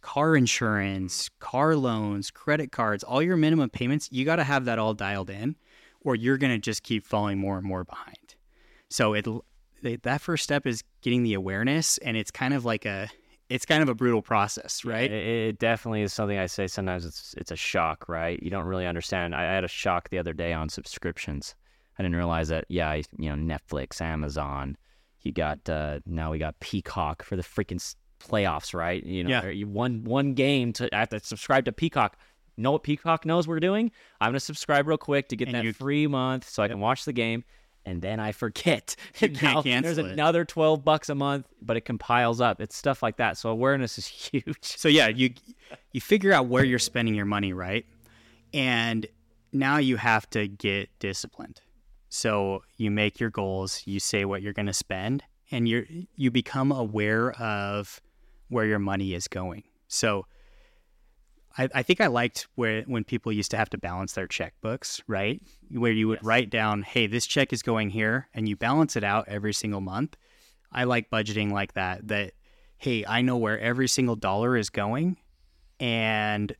car 0.00 0.36
insurance, 0.36 1.30
car 1.38 1.76
loans, 1.76 2.30
credit 2.30 2.72
cards, 2.72 3.04
all 3.04 3.22
your 3.22 3.36
minimum 3.36 3.70
payments, 3.70 4.08
you 4.10 4.24
got 4.24 4.36
to 4.36 4.44
have 4.44 4.64
that 4.64 4.78
all 4.78 4.94
dialed 4.94 5.30
in 5.30 5.56
or 6.00 6.16
you're 6.16 6.38
going 6.38 6.52
to 6.52 6.58
just 6.58 6.82
keep 6.82 7.06
falling 7.06 7.38
more 7.38 7.56
and 7.56 7.66
more 7.66 7.84
behind. 7.84 8.34
So 8.90 9.14
it 9.14 9.26
that 9.82 10.20
first 10.20 10.44
step 10.44 10.66
is 10.66 10.84
getting 11.00 11.22
the 11.22 11.34
awareness 11.34 11.98
and 11.98 12.16
it's 12.16 12.30
kind 12.30 12.54
of 12.54 12.64
like 12.64 12.84
a 12.84 13.08
it's 13.54 13.66
kind 13.66 13.82
of 13.82 13.88
a 13.88 13.94
brutal 13.94 14.22
process, 14.22 14.84
right? 14.84 15.10
It, 15.10 15.26
it 15.48 15.58
definitely 15.58 16.02
is 16.02 16.12
something 16.12 16.38
I 16.38 16.46
say 16.46 16.66
sometimes 16.66 17.04
it's 17.04 17.34
it's 17.36 17.50
a 17.50 17.56
shock, 17.56 18.08
right? 18.08 18.42
You 18.42 18.50
don't 18.50 18.64
really 18.66 18.86
understand. 18.86 19.34
I, 19.34 19.42
I 19.42 19.52
had 19.54 19.64
a 19.64 19.68
shock 19.68 20.08
the 20.10 20.18
other 20.18 20.32
day 20.32 20.52
on 20.52 20.68
subscriptions. 20.68 21.54
I 21.98 22.02
didn't 22.02 22.16
realize 22.16 22.48
that. 22.48 22.64
Yeah, 22.68 22.94
you 22.94 23.34
know, 23.36 23.56
Netflix, 23.56 24.00
Amazon. 24.00 24.76
You 25.20 25.32
got 25.32 25.68
uh, 25.68 26.00
now 26.06 26.30
we 26.32 26.38
got 26.38 26.58
Peacock 26.60 27.22
for 27.22 27.36
the 27.36 27.42
freaking 27.42 27.80
playoffs, 28.18 28.74
right? 28.74 29.04
You 29.04 29.24
know, 29.24 29.30
Yeah. 29.30 29.48
you 29.48 29.68
one 29.68 30.04
one 30.04 30.34
game 30.34 30.72
to 30.74 30.94
I 30.94 31.00
have 31.00 31.08
to 31.10 31.20
subscribe 31.20 31.64
to 31.66 31.72
Peacock. 31.72 32.16
Know 32.56 32.72
what 32.72 32.82
Peacock 32.82 33.24
knows 33.24 33.48
we're 33.48 33.60
doing? 33.60 33.90
I'm 34.20 34.28
gonna 34.30 34.40
subscribe 34.40 34.86
real 34.86 34.98
quick 34.98 35.28
to 35.28 35.36
get 35.36 35.48
And 35.48 35.54
that 35.56 35.64
you- 35.64 35.72
free 35.72 36.06
month 36.06 36.48
so 36.48 36.62
I 36.62 36.68
can 36.68 36.80
watch 36.80 37.04
the 37.04 37.12
game. 37.12 37.44
And 37.84 38.00
then 38.00 38.20
I 38.20 38.32
forget. 38.32 38.94
And 39.20 39.38
can't 39.38 39.42
now 39.42 39.62
cancel 39.62 39.94
there's 39.94 39.98
it. 39.98 40.12
another 40.12 40.44
twelve 40.44 40.84
bucks 40.84 41.08
a 41.08 41.14
month, 41.14 41.46
but 41.60 41.76
it 41.76 41.82
compiles 41.82 42.40
up. 42.40 42.60
It's 42.60 42.76
stuff 42.76 43.02
like 43.02 43.16
that. 43.16 43.36
So 43.36 43.50
awareness 43.50 43.98
is 43.98 44.06
huge. 44.32 44.56
So 44.62 44.88
yeah, 44.88 45.08
you 45.08 45.34
you 45.92 46.00
figure 46.00 46.32
out 46.32 46.46
where 46.46 46.64
you're 46.64 46.78
spending 46.78 47.14
your 47.14 47.26
money, 47.26 47.52
right? 47.52 47.84
And 48.54 49.06
now 49.52 49.78
you 49.78 49.96
have 49.96 50.28
to 50.30 50.48
get 50.48 50.90
disciplined. 50.98 51.60
So 52.08 52.62
you 52.76 52.90
make 52.90 53.20
your 53.20 53.30
goals, 53.30 53.82
you 53.86 53.98
say 53.98 54.24
what 54.24 54.42
you're 54.42 54.52
going 54.52 54.66
to 54.66 54.72
spend, 54.74 55.24
and 55.50 55.68
you 55.68 56.06
you 56.16 56.30
become 56.30 56.70
aware 56.70 57.32
of 57.32 58.00
where 58.48 58.66
your 58.66 58.78
money 58.78 59.14
is 59.14 59.28
going. 59.28 59.64
So 59.88 60.26
I, 61.58 61.68
I 61.74 61.82
think 61.82 62.00
I 62.00 62.06
liked 62.06 62.48
where 62.54 62.82
when 62.82 63.04
people 63.04 63.32
used 63.32 63.50
to 63.52 63.56
have 63.56 63.70
to 63.70 63.78
balance 63.78 64.12
their 64.14 64.26
checkbooks, 64.26 65.02
right? 65.06 65.40
Where 65.70 65.92
you 65.92 66.08
would 66.08 66.18
Yes. 66.18 66.24
write 66.24 66.50
down, 66.50 66.82
"Hey, 66.82 67.06
this 67.06 67.26
check 67.26 67.52
is 67.52 67.62
going 67.62 67.90
here," 67.90 68.28
and 68.34 68.48
you 68.48 68.56
balance 68.56 68.96
it 68.96 69.04
out 69.04 69.28
every 69.28 69.52
single 69.52 69.80
month. 69.80 70.16
I 70.72 70.84
like 70.84 71.10
budgeting 71.10 71.52
like 71.52 71.74
that. 71.74 72.08
That 72.08 72.32
hey, 72.78 73.04
I 73.06 73.22
know 73.22 73.36
where 73.36 73.58
every 73.60 73.88
single 73.88 74.16
dollar 74.16 74.56
is 74.56 74.70
going, 74.70 75.18
and 75.80 76.54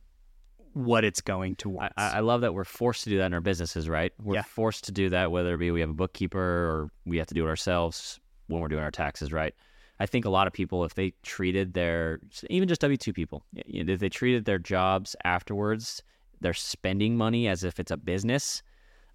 what 0.73 1.03
it's 1.03 1.21
going 1.21 1.55
towards. 1.55 1.93
I 1.97 2.17
I 2.17 2.19
love 2.21 2.41
that 2.41 2.53
we're 2.53 2.63
forced 2.63 3.03
to 3.05 3.09
do 3.09 3.17
that 3.19 3.27
in 3.27 3.33
our 3.33 3.41
businesses, 3.41 3.87
right? 3.89 4.11
We're 4.19 4.35
Yeah. 4.35 4.41
forced 4.43 4.85
to 4.85 4.91
do 4.91 5.09
that, 5.09 5.31
whether 5.31 5.53
it 5.55 5.57
be 5.59 5.71
we 5.71 5.81
have 5.81 5.89
a 5.89 5.93
bookkeeper 5.93 6.39
or 6.39 6.89
we 7.05 7.17
have 7.17 7.27
to 7.27 7.33
do 7.35 7.45
it 7.45 7.49
ourselves 7.49 8.19
when 8.47 8.61
we're 8.61 8.67
doing 8.69 8.83
our 8.83 8.91
taxes, 8.91 9.31
right? 9.31 9.53
I 9.99 10.05
think 10.05 10.25
a 10.25 10.29
lot 10.29 10.47
of 10.47 10.53
people, 10.53 10.83
if 10.83 10.95
they 10.95 11.13
treated 11.23 11.73
their, 11.73 12.19
even 12.49 12.67
just 12.67 12.81
W 12.81 12.97
2 12.97 13.13
people, 13.13 13.43
y- 13.55 13.61
y- 13.67 13.83
if 13.87 13.99
they 13.99 14.09
treated 14.09 14.45
their 14.45 14.59
jobs 14.59 15.15
afterwards, 15.23 16.01
they're 16.41 16.53
spending 16.53 17.15
money 17.15 17.47
as 17.47 17.63
if 17.63 17.79
it's 17.79 17.91
a 17.91 17.97
business, 17.97 18.63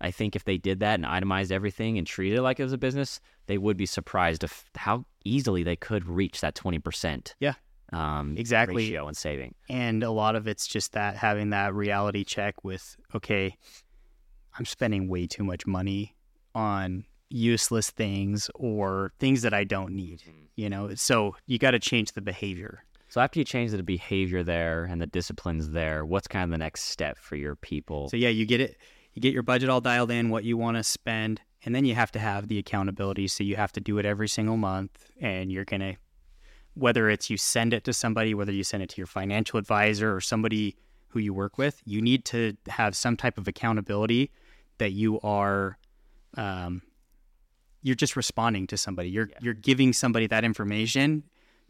I 0.01 0.11
think 0.13 0.37
if 0.37 0.45
they 0.45 0.57
did 0.57 0.81
that 0.81 0.95
and 0.95 1.05
itemized 1.05 1.51
everything 1.51 1.99
and 1.99 2.07
treated 2.07 2.39
it 2.39 2.43
like 2.43 2.61
it 2.61 2.63
was 2.63 2.73
a 2.73 2.79
business, 2.79 3.21
they 3.47 3.59
would 3.59 3.77
be 3.77 3.87
surprised 3.87 4.45
of 4.45 4.65
how 4.77 5.05
easily 5.25 5.63
they 5.65 5.77
could 5.77 6.07
reach 6.09 6.41
that 6.41 6.55
20%. 6.55 7.35
Yeah. 7.41 7.55
Um, 7.93 8.37
Exactly. 8.39 8.77
ratio 8.85 9.09
and 9.09 9.17
saving. 9.17 9.55
and 9.69 10.03
a 10.05 10.11
lot 10.11 10.37
of 10.37 10.47
it's 10.47 10.67
just 10.67 10.93
that 10.93 11.17
having 11.17 11.51
that 11.51 11.75
reality 11.75 12.23
check 12.23 12.63
with 12.63 12.97
okay 13.15 13.57
i'm 14.59 14.67
spending 14.67 15.09
way 15.09 15.27
too 15.27 15.43
much 15.43 15.67
money 15.67 16.15
on 16.55 17.05
useless 17.31 17.91
things 17.91 18.51
or 18.55 19.13
things 19.19 19.43
that 19.43 19.53
i 19.53 19.65
don't 19.65 19.95
need 19.95 20.23
you 20.59 20.69
know? 20.69 20.93
So 20.97 21.37
you 21.47 21.57
got 21.57 21.71
to 21.71 21.79
change 21.79 22.13
the 22.13 22.21
behavior. 22.21 22.83
So 23.09 23.21
after 23.21 23.39
you 23.39 23.45
change 23.45 23.71
the 23.71 23.83
behavior 23.83 24.43
there 24.43 24.85
and 24.85 25.01
the 25.01 25.07
disciplines 25.07 25.71
there, 25.71 26.05
what's 26.05 26.27
kind 26.27 26.45
of 26.45 26.51
the 26.51 26.59
next 26.59 26.83
step 26.83 27.17
for 27.17 27.37
your 27.37 27.55
people? 27.55 28.09
so 28.09 28.17
yeah 28.17 28.29
you 28.29 28.45
get 28.45 28.61
it 28.61 28.77
you 29.15 29.23
get 29.23 29.33
your 29.33 29.43
budget 29.43 29.71
all 29.71 29.81
dialed 29.81 30.11
in 30.11 30.29
what 30.29 30.45
you 30.45 30.57
want 30.59 30.77
to 30.77 30.83
spend 30.83 31.41
and 31.65 31.75
then 31.75 31.85
you 31.85 31.95
have 31.95 32.13
to 32.13 32.19
have 32.19 32.49
the 32.49 32.59
accountability. 32.59 33.29
So 33.29 33.45
you 33.45 33.57
have 33.57 33.73
to 33.73 33.81
do 33.81 33.99
it 33.99 34.05
every 34.05 34.29
single 34.29 34.57
month 34.57 35.11
and 35.21 35.51
you're 35.51 35.65
going 35.65 35.81
to 35.81 35.95
whether 36.75 37.09
it's 37.09 37.31
you 37.31 37.37
send 37.37 37.73
it 37.73 37.85
to 37.85 37.93
somebody, 37.93 38.35
whether 38.35 38.53
you 38.53 38.63
send 38.63 38.83
it 38.83 38.89
to 38.91 38.97
your 38.99 39.07
financial 39.07 39.59
advisor 39.59 40.15
or 40.15 40.21
somebody 40.21 40.77
who 41.09 41.19
you 41.19 41.33
work 41.33 41.59
with, 41.59 41.81
you 41.85 42.01
need 42.01 42.25
to 42.25 42.57
have 42.69 42.95
some 42.95 43.17
type 43.17 43.39
of 43.39 43.49
accountability 43.49 44.31
that 44.77 44.93
you 44.93 45.19
are 45.21 45.77
um, 46.37 46.83
you're 47.83 47.95
just 47.95 48.17
responding 48.17 48.67
to 48.69 48.77
somebody. 48.77 49.11
You're 49.11 49.29
Yeah. 49.29 49.39
you're 49.41 49.55
giving 49.55 49.93
somebody 49.93 50.27
that 50.29 50.45
information. 50.45 51.25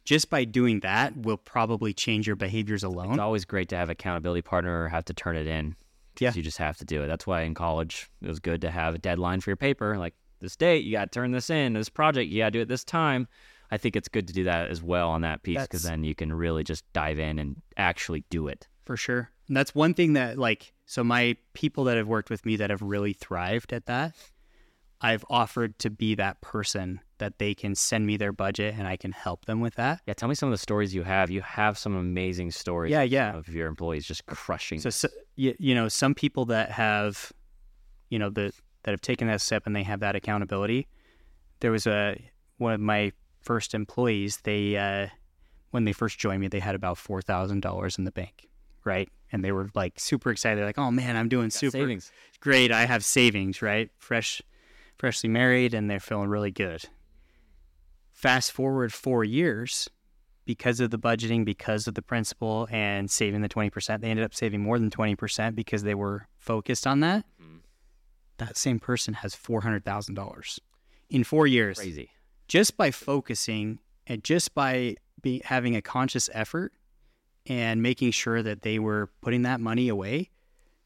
Just 0.04 0.30
by 0.30 0.44
doing 0.44 0.80
that 0.80 1.16
will 1.18 1.36
probably 1.36 1.92
change 1.92 2.26
your 2.26 2.36
behaviors 2.36 2.82
alone. 2.82 3.10
It's 3.12 3.18
always 3.20 3.44
great 3.44 3.68
to 3.70 3.76
have 3.76 3.90
accountability 3.90 4.40
partner 4.40 4.84
or 4.84 4.88
have 4.88 5.04
to 5.06 5.12
turn 5.14 5.36
it 5.36 5.46
in. 5.46 5.76
Yeah. 6.18 6.32
You 6.34 6.42
just 6.42 6.56
have 6.58 6.78
to 6.78 6.84
do 6.86 7.02
it. 7.02 7.08
That's 7.08 7.26
why 7.26 7.42
in 7.42 7.52
college 7.54 8.08
it 8.22 8.28
was 8.28 8.40
good 8.40 8.62
to 8.62 8.70
have 8.70 8.94
a 8.94 8.98
deadline 8.98 9.40
for 9.42 9.50
your 9.50 9.56
paper. 9.56 9.98
Like 9.98 10.14
this 10.40 10.56
date, 10.56 10.84
you 10.84 10.92
got 10.92 11.12
to 11.12 11.16
turn 11.20 11.32
this 11.32 11.50
in. 11.50 11.74
This 11.74 11.90
project, 11.90 12.30
you 12.30 12.38
got 12.38 12.46
to 12.46 12.50
do 12.52 12.60
it 12.60 12.68
this 12.68 12.84
time. 12.84 13.28
I 13.70 13.76
think 13.76 13.96
it's 13.96 14.08
good 14.08 14.26
to 14.28 14.32
do 14.32 14.44
that 14.44 14.70
as 14.70 14.82
well 14.82 15.10
on 15.10 15.20
that 15.20 15.42
piece 15.42 15.60
because 15.60 15.82
then 15.82 16.02
you 16.04 16.14
can 16.14 16.32
really 16.32 16.64
just 16.64 16.90
dive 16.94 17.18
in 17.18 17.38
and 17.38 17.60
actually 17.76 18.24
do 18.30 18.48
it. 18.48 18.66
for 18.86 18.96
sure. 18.96 19.30
And 19.48 19.54
that's 19.56 19.74
one 19.74 19.92
thing 19.92 20.14
that 20.14 20.38
like 20.38 20.72
so 20.86 21.04
my 21.04 21.36
people 21.52 21.84
that 21.84 21.98
have 21.98 22.08
worked 22.08 22.30
with 22.30 22.46
me 22.46 22.56
that 22.56 22.70
have 22.70 22.80
really 22.80 23.12
thrived 23.12 23.74
at 23.74 23.84
that, 23.86 24.14
I've 25.00 25.24
offered 25.30 25.78
to 25.80 25.90
be 25.90 26.14
that 26.16 26.40
person 26.40 27.00
that 27.18 27.38
they 27.38 27.54
can 27.54 27.74
send 27.74 28.06
me 28.06 28.16
their 28.16 28.32
budget 28.32 28.74
and 28.76 28.86
I 28.86 28.96
can 28.96 29.12
help 29.12 29.44
them 29.44 29.60
with 29.60 29.74
that. 29.76 30.00
Yeah, 30.06 30.14
tell 30.14 30.28
me 30.28 30.34
some 30.34 30.48
of 30.48 30.52
the 30.52 30.58
stories 30.58 30.94
you 30.94 31.02
have. 31.04 31.30
You 31.30 31.40
have 31.42 31.78
some 31.78 31.94
amazing 31.96 32.50
stories. 32.50 32.90
Yeah, 32.90 33.02
yeah. 33.02 33.36
Of 33.36 33.48
your 33.48 33.68
employees 33.68 34.06
just 34.06 34.26
crushing. 34.26 34.80
So, 34.80 34.90
so 34.90 35.08
you, 35.36 35.54
you 35.58 35.74
know, 35.74 35.88
some 35.88 36.14
people 36.14 36.46
that 36.46 36.72
have, 36.72 37.32
you 38.08 38.18
know, 38.18 38.30
the 38.30 38.52
that 38.84 38.92
have 38.92 39.00
taken 39.00 39.26
that 39.28 39.40
step 39.40 39.64
and 39.66 39.74
they 39.74 39.82
have 39.82 40.00
that 40.00 40.16
accountability. 40.16 40.86
There 41.60 41.70
was 41.72 41.86
a 41.86 42.20
one 42.58 42.72
of 42.72 42.80
my 42.80 43.12
first 43.40 43.74
employees. 43.74 44.38
They 44.44 44.76
uh, 44.76 45.08
when 45.70 45.84
they 45.84 45.92
first 45.92 46.18
joined 46.18 46.40
me, 46.40 46.48
they 46.48 46.60
had 46.60 46.74
about 46.74 46.98
four 46.98 47.20
thousand 47.22 47.60
dollars 47.60 47.98
in 47.98 48.04
the 48.04 48.12
bank, 48.12 48.48
right? 48.84 49.08
And 49.32 49.44
they 49.44 49.52
were 49.52 49.68
like 49.74 49.98
super 50.00 50.30
excited, 50.30 50.58
They're 50.58 50.66
like, 50.66 50.78
"Oh 50.78 50.90
man, 50.90 51.16
I'm 51.16 51.28
doing 51.28 51.50
super 51.50 51.72
savings. 51.72 52.10
great. 52.40 52.72
I 52.72 52.86
have 52.86 53.04
savings, 53.04 53.60
right? 53.60 53.90
Fresh, 53.98 54.40
freshly 54.98 55.28
married, 55.30 55.72
and 55.74 55.88
they're 55.90 56.00
feeling 56.00 56.28
really 56.28 56.50
good." 56.50 56.84
Fast 58.12 58.50
forward 58.52 58.92
four 58.92 59.22
years, 59.24 59.88
because 60.44 60.80
of 60.80 60.90
the 60.90 60.98
budgeting, 60.98 61.44
because 61.44 61.86
of 61.86 61.94
the 61.94 62.02
principle, 62.02 62.66
and 62.70 63.10
saving 63.10 63.42
the 63.42 63.48
twenty 63.48 63.70
percent, 63.70 64.02
they 64.02 64.10
ended 64.10 64.24
up 64.24 64.34
saving 64.34 64.60
more 64.60 64.78
than 64.78 64.90
twenty 64.90 65.14
percent 65.14 65.54
because 65.54 65.82
they 65.84 65.94
were 65.94 66.26
focused 66.36 66.86
on 66.86 67.00
that. 67.00 67.24
Mhm. 67.40 67.60
That 68.38 68.56
same 68.56 68.80
person 68.80 69.14
has 69.14 69.34
four 69.34 69.60
hundred 69.60 69.84
thousand 69.84 70.14
dollars 70.16 70.60
in 71.08 71.22
four 71.24 71.46
years, 71.46 71.78
Crazy. 71.78 72.10
just 72.48 72.76
by 72.76 72.90
focusing 72.90 73.78
and 74.06 74.24
just 74.24 74.54
by 74.54 74.96
be, 75.22 75.40
having 75.44 75.76
a 75.76 75.82
conscious 75.82 76.28
effort 76.32 76.72
and 77.46 77.82
making 77.82 78.10
sure 78.10 78.42
that 78.42 78.62
they 78.62 78.78
were 78.78 79.10
putting 79.20 79.42
that 79.42 79.60
money 79.60 79.88
away. 79.88 80.30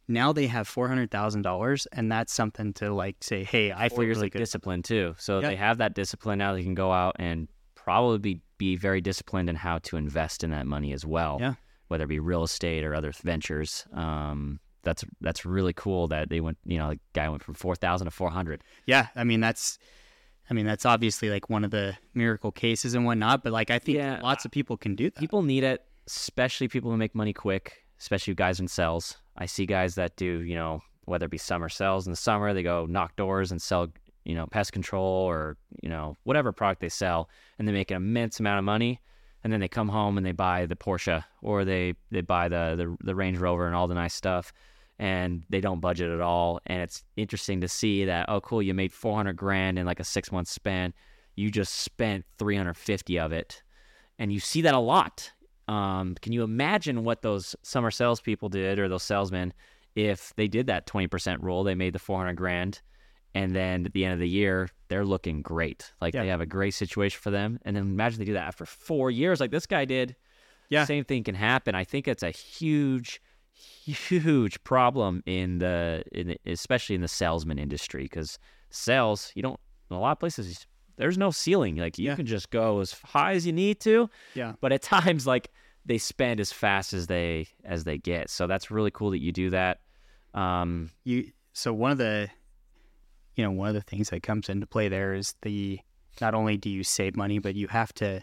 Now 0.08 0.32
they 0.32 0.46
have 0.48 0.66
four 0.68 0.88
hundred 0.88 1.10
thousand 1.10 1.42
dollars, 1.42 1.86
and 1.92 2.10
that's 2.10 2.32
something 2.32 2.72
to 2.74 2.92
like 2.92 3.16
say, 3.20 3.44
"Hey, 3.44 3.72
I 3.72 3.88
Four 3.88 4.04
feel 4.04 4.22
of 4.22 4.30
good." 4.30 4.38
discipline 4.38 4.82
too. 4.82 5.14
So 5.18 5.38
Yeah. 5.40 5.48
they 5.50 5.56
have 5.56 5.78
that 5.78 5.94
discipline 5.94 6.38
now. 6.38 6.52
They 6.54 6.62
can 6.64 6.74
go 6.74 6.92
out 6.92 7.16
and 7.18 7.48
probably 7.74 8.18
be, 8.18 8.40
be 8.58 8.76
very 8.76 9.00
disciplined 9.00 9.48
in 9.48 9.56
how 9.56 9.78
to 9.78 9.96
invest 9.96 10.44
in 10.44 10.50
that 10.50 10.66
money 10.66 10.92
as 10.92 11.04
well. 11.04 11.38
Yeah. 11.40 11.54
Whether 11.88 12.04
it 12.04 12.08
be 12.08 12.20
real 12.20 12.42
estate 12.44 12.84
or 12.84 12.94
other 12.94 13.12
ventures. 13.22 13.84
Um, 13.92 14.60
that's 14.82 15.04
that's 15.20 15.44
really 15.46 15.72
cool 15.72 16.08
that 16.08 16.28
they 16.30 16.40
went. 16.40 16.58
You 16.64 16.78
know, 16.78 16.90
the 16.90 16.98
guy 17.12 17.28
went 17.28 17.42
from 17.44 17.54
four 17.54 17.76
thousand 17.76 18.06
to 18.06 18.10
four 18.10 18.30
hundred. 18.30 18.62
Yeah, 18.86 19.06
I 19.14 19.22
mean 19.24 19.40
that's, 19.40 19.78
I 20.50 20.54
mean 20.54 20.66
that's 20.66 20.84
obviously 20.84 21.30
like 21.30 21.48
one 21.48 21.64
of 21.64 21.70
the 21.70 21.96
miracle 22.14 22.50
cases 22.50 22.94
and 22.94 23.04
whatnot. 23.04 23.44
But 23.44 23.52
like 23.52 23.70
I 23.70 23.78
think 23.78 23.98
Yeah, 23.98 24.20
lots 24.22 24.44
of 24.44 24.50
people 24.50 24.76
can 24.76 24.96
do 24.96 25.10
that. 25.10 25.18
People 25.20 25.42
need 25.42 25.62
it, 25.62 25.84
especially 26.08 26.66
people 26.66 26.90
who 26.90 26.96
make 26.96 27.14
money 27.14 27.32
quick, 27.32 27.81
especially 28.02 28.34
guys 28.34 28.58
in 28.58 28.66
sales. 28.66 29.16
I 29.36 29.46
see 29.46 29.64
guys 29.64 29.94
that 29.94 30.16
do, 30.16 30.42
you 30.42 30.56
know, 30.56 30.82
whether 31.04 31.26
it 31.26 31.30
be 31.30 31.38
summer 31.38 31.68
sales 31.68 32.04
in 32.04 32.10
the 32.10 32.16
summer, 32.16 32.52
they 32.52 32.64
go 32.64 32.84
knock 32.84 33.14
doors 33.14 33.52
and 33.52 33.62
sell, 33.62 33.88
you 34.24 34.34
know, 34.34 34.46
pest 34.46 34.72
control 34.72 35.04
or, 35.06 35.56
you 35.84 35.88
know, 35.88 36.16
whatever 36.24 36.50
product 36.50 36.80
they 36.80 36.88
sell, 36.88 37.30
and 37.58 37.68
they 37.68 37.72
make 37.72 37.92
an 37.92 37.96
immense 37.98 38.40
amount 38.40 38.58
of 38.58 38.64
money. 38.64 39.00
And 39.44 39.52
then 39.52 39.60
they 39.60 39.68
come 39.68 39.88
home 39.88 40.18
and 40.18 40.26
they 40.26 40.32
buy 40.32 40.66
the 40.66 40.74
Porsche 40.74 41.24
or 41.42 41.64
they, 41.64 41.94
they 42.10 42.22
buy 42.22 42.48
the, 42.48 42.74
the, 42.76 42.96
the 43.04 43.14
Range 43.14 43.38
Rover 43.38 43.66
and 43.66 43.74
all 43.74 43.86
the 43.86 43.94
nice 43.94 44.14
stuff. 44.14 44.52
And 44.98 45.42
they 45.48 45.60
don't 45.60 45.80
budget 45.80 46.10
at 46.10 46.20
all. 46.20 46.60
And 46.66 46.82
it's 46.82 47.04
interesting 47.16 47.60
to 47.60 47.68
see 47.68 48.04
that, 48.04 48.26
oh, 48.28 48.40
cool, 48.40 48.62
you 48.62 48.74
made 48.74 48.92
400 48.92 49.36
grand 49.36 49.78
in 49.78 49.86
like 49.86 49.98
a 50.00 50.04
six 50.04 50.30
month 50.30 50.48
span. 50.48 50.92
You 51.34 51.50
just 51.50 51.74
spent 51.74 52.24
350 52.38 53.18
of 53.18 53.32
it 53.32 53.62
and 54.18 54.32
you 54.32 54.38
see 54.38 54.62
that 54.62 54.74
a 54.74 54.78
lot. 54.78 55.32
Um, 55.72 56.14
can 56.20 56.32
you 56.32 56.42
imagine 56.42 57.04
what 57.04 57.22
those 57.22 57.56
summer 57.62 57.90
salespeople 57.90 58.48
did 58.48 58.78
or 58.78 58.88
those 58.88 59.02
salesmen 59.02 59.52
if 59.94 60.32
they 60.36 60.48
did 60.48 60.66
that 60.66 60.86
20% 60.86 61.42
rule? 61.42 61.64
They 61.64 61.74
made 61.74 61.92
the 61.94 61.98
400 61.98 62.34
grand, 62.34 62.82
and 63.34 63.54
then 63.56 63.86
at 63.86 63.92
the 63.92 64.04
end 64.04 64.14
of 64.14 64.20
the 64.20 64.28
year, 64.28 64.68
they're 64.88 65.04
looking 65.04 65.40
great. 65.42 65.92
Like 66.00 66.14
Yeah. 66.14 66.22
they 66.22 66.28
have 66.28 66.40
a 66.40 66.46
great 66.46 66.74
situation 66.74 67.18
for 67.20 67.30
them. 67.30 67.58
And 67.64 67.74
then 67.76 67.84
imagine 67.84 68.18
they 68.18 68.24
do 68.26 68.34
that 68.34 68.46
after 68.46 68.66
four 68.66 69.10
years, 69.10 69.40
like 69.40 69.50
this 69.50 69.66
guy 69.66 69.84
did. 69.86 70.14
Yeah. 70.68 70.84
Same 70.84 71.04
thing 71.04 71.24
can 71.24 71.34
happen. 71.34 71.74
I 71.74 71.84
think 71.84 72.06
it's 72.08 72.22
a 72.22 72.30
huge, 72.30 73.20
huge 73.54 74.62
problem 74.64 75.22
in 75.26 75.58
the, 75.58 76.02
in 76.12 76.28
the 76.28 76.38
especially 76.46 76.94
in 76.94 77.00
the 77.00 77.08
salesman 77.08 77.58
industry 77.58 78.02
because 78.04 78.38
sales, 78.70 79.32
you 79.34 79.42
don't, 79.42 79.60
in 79.90 79.96
a 79.96 80.00
lot 80.00 80.12
of 80.12 80.18
places, 80.20 80.66
there's 80.96 81.18
no 81.18 81.30
ceiling. 81.30 81.76
Like 81.76 81.98
you 81.98 82.06
Yeah. 82.10 82.16
can 82.16 82.26
just 82.26 82.50
go 82.50 82.80
as 82.80 82.92
high 83.04 83.32
as 83.32 83.46
you 83.46 83.52
need 83.52 83.80
to 83.80 84.08
yeah, 84.34 84.52
but 84.60 84.72
at 84.72 84.82
times 84.96 85.26
like 85.26 85.50
they 85.84 85.98
spend 85.98 86.40
as 86.40 86.52
fast 86.52 86.92
as 86.92 87.06
they 87.06 87.48
as 87.64 87.84
they 87.84 87.98
get 87.98 88.30
so 88.30 88.46
that's 88.46 88.70
really 88.70 88.90
cool 88.90 89.10
that 89.10 89.20
you 89.20 89.32
do 89.32 89.50
that 89.50 89.80
um 90.34 90.90
you. 91.04 91.30
So 91.52 91.74
one 91.74 91.90
of 91.90 91.98
the, 91.98 92.30
you 93.36 93.44
know, 93.44 93.50
one 93.50 93.68
of 93.68 93.74
the 93.74 93.82
things 93.82 94.08
that 94.10 94.22
comes 94.22 94.48
into 94.48 94.66
play 94.66 94.88
there 94.88 95.12
is 95.12 95.34
the 95.42 95.78
not 96.20 96.34
only 96.34 96.56
do 96.56 96.70
you 96.70 96.82
save 96.82 97.14
money, 97.16 97.38
but 97.38 97.54
you 97.54 97.68
have 97.68 97.92
to 97.94 98.22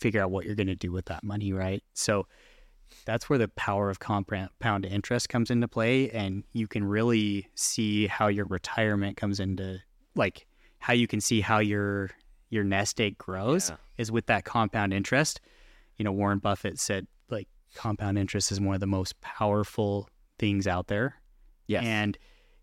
figure 0.00 0.20
out 0.20 0.32
what 0.32 0.44
you're 0.44 0.56
going 0.56 0.66
to 0.66 0.74
do 0.74 0.90
with 0.90 1.04
that 1.06 1.22
money, 1.22 1.52
right? 1.52 1.82
So 1.94 2.26
that's 3.04 3.28
where 3.30 3.38
the 3.38 3.48
power 3.48 3.88
of 3.88 4.00
compound 4.00 4.84
interest 4.84 5.28
comes 5.28 5.50
into 5.50 5.68
play, 5.68 6.10
and 6.10 6.42
you 6.52 6.66
can 6.66 6.82
really 6.84 7.48
see 7.54 8.08
how 8.08 8.26
your 8.26 8.46
retirement 8.46 9.16
comes 9.16 9.38
into 9.38 9.78
like 10.16 10.46
how 10.78 10.92
you 10.92 11.06
can 11.06 11.20
see 11.20 11.40
how 11.40 11.58
your 11.58 12.10
your 12.50 12.64
nest 12.64 13.00
egg 13.00 13.18
grows 13.18 13.70
Yeah. 13.70 13.76
is 13.98 14.10
with 14.10 14.26
that 14.26 14.44
compound 14.44 14.92
interest. 14.92 15.40
You 15.98 16.04
know, 16.04 16.12
Warren 16.12 16.38
Buffett 16.38 16.78
said 16.78 17.06
like 17.30 17.48
compound 17.74 18.18
interest 18.18 18.52
is 18.52 18.60
one 18.60 18.74
of 18.74 18.80
the 18.80 18.86
most 18.86 19.20
powerful 19.20 20.08
things 20.38 20.66
out 20.66 20.88
there, 20.88 21.14
yes 21.66 21.84
and 21.84 22.18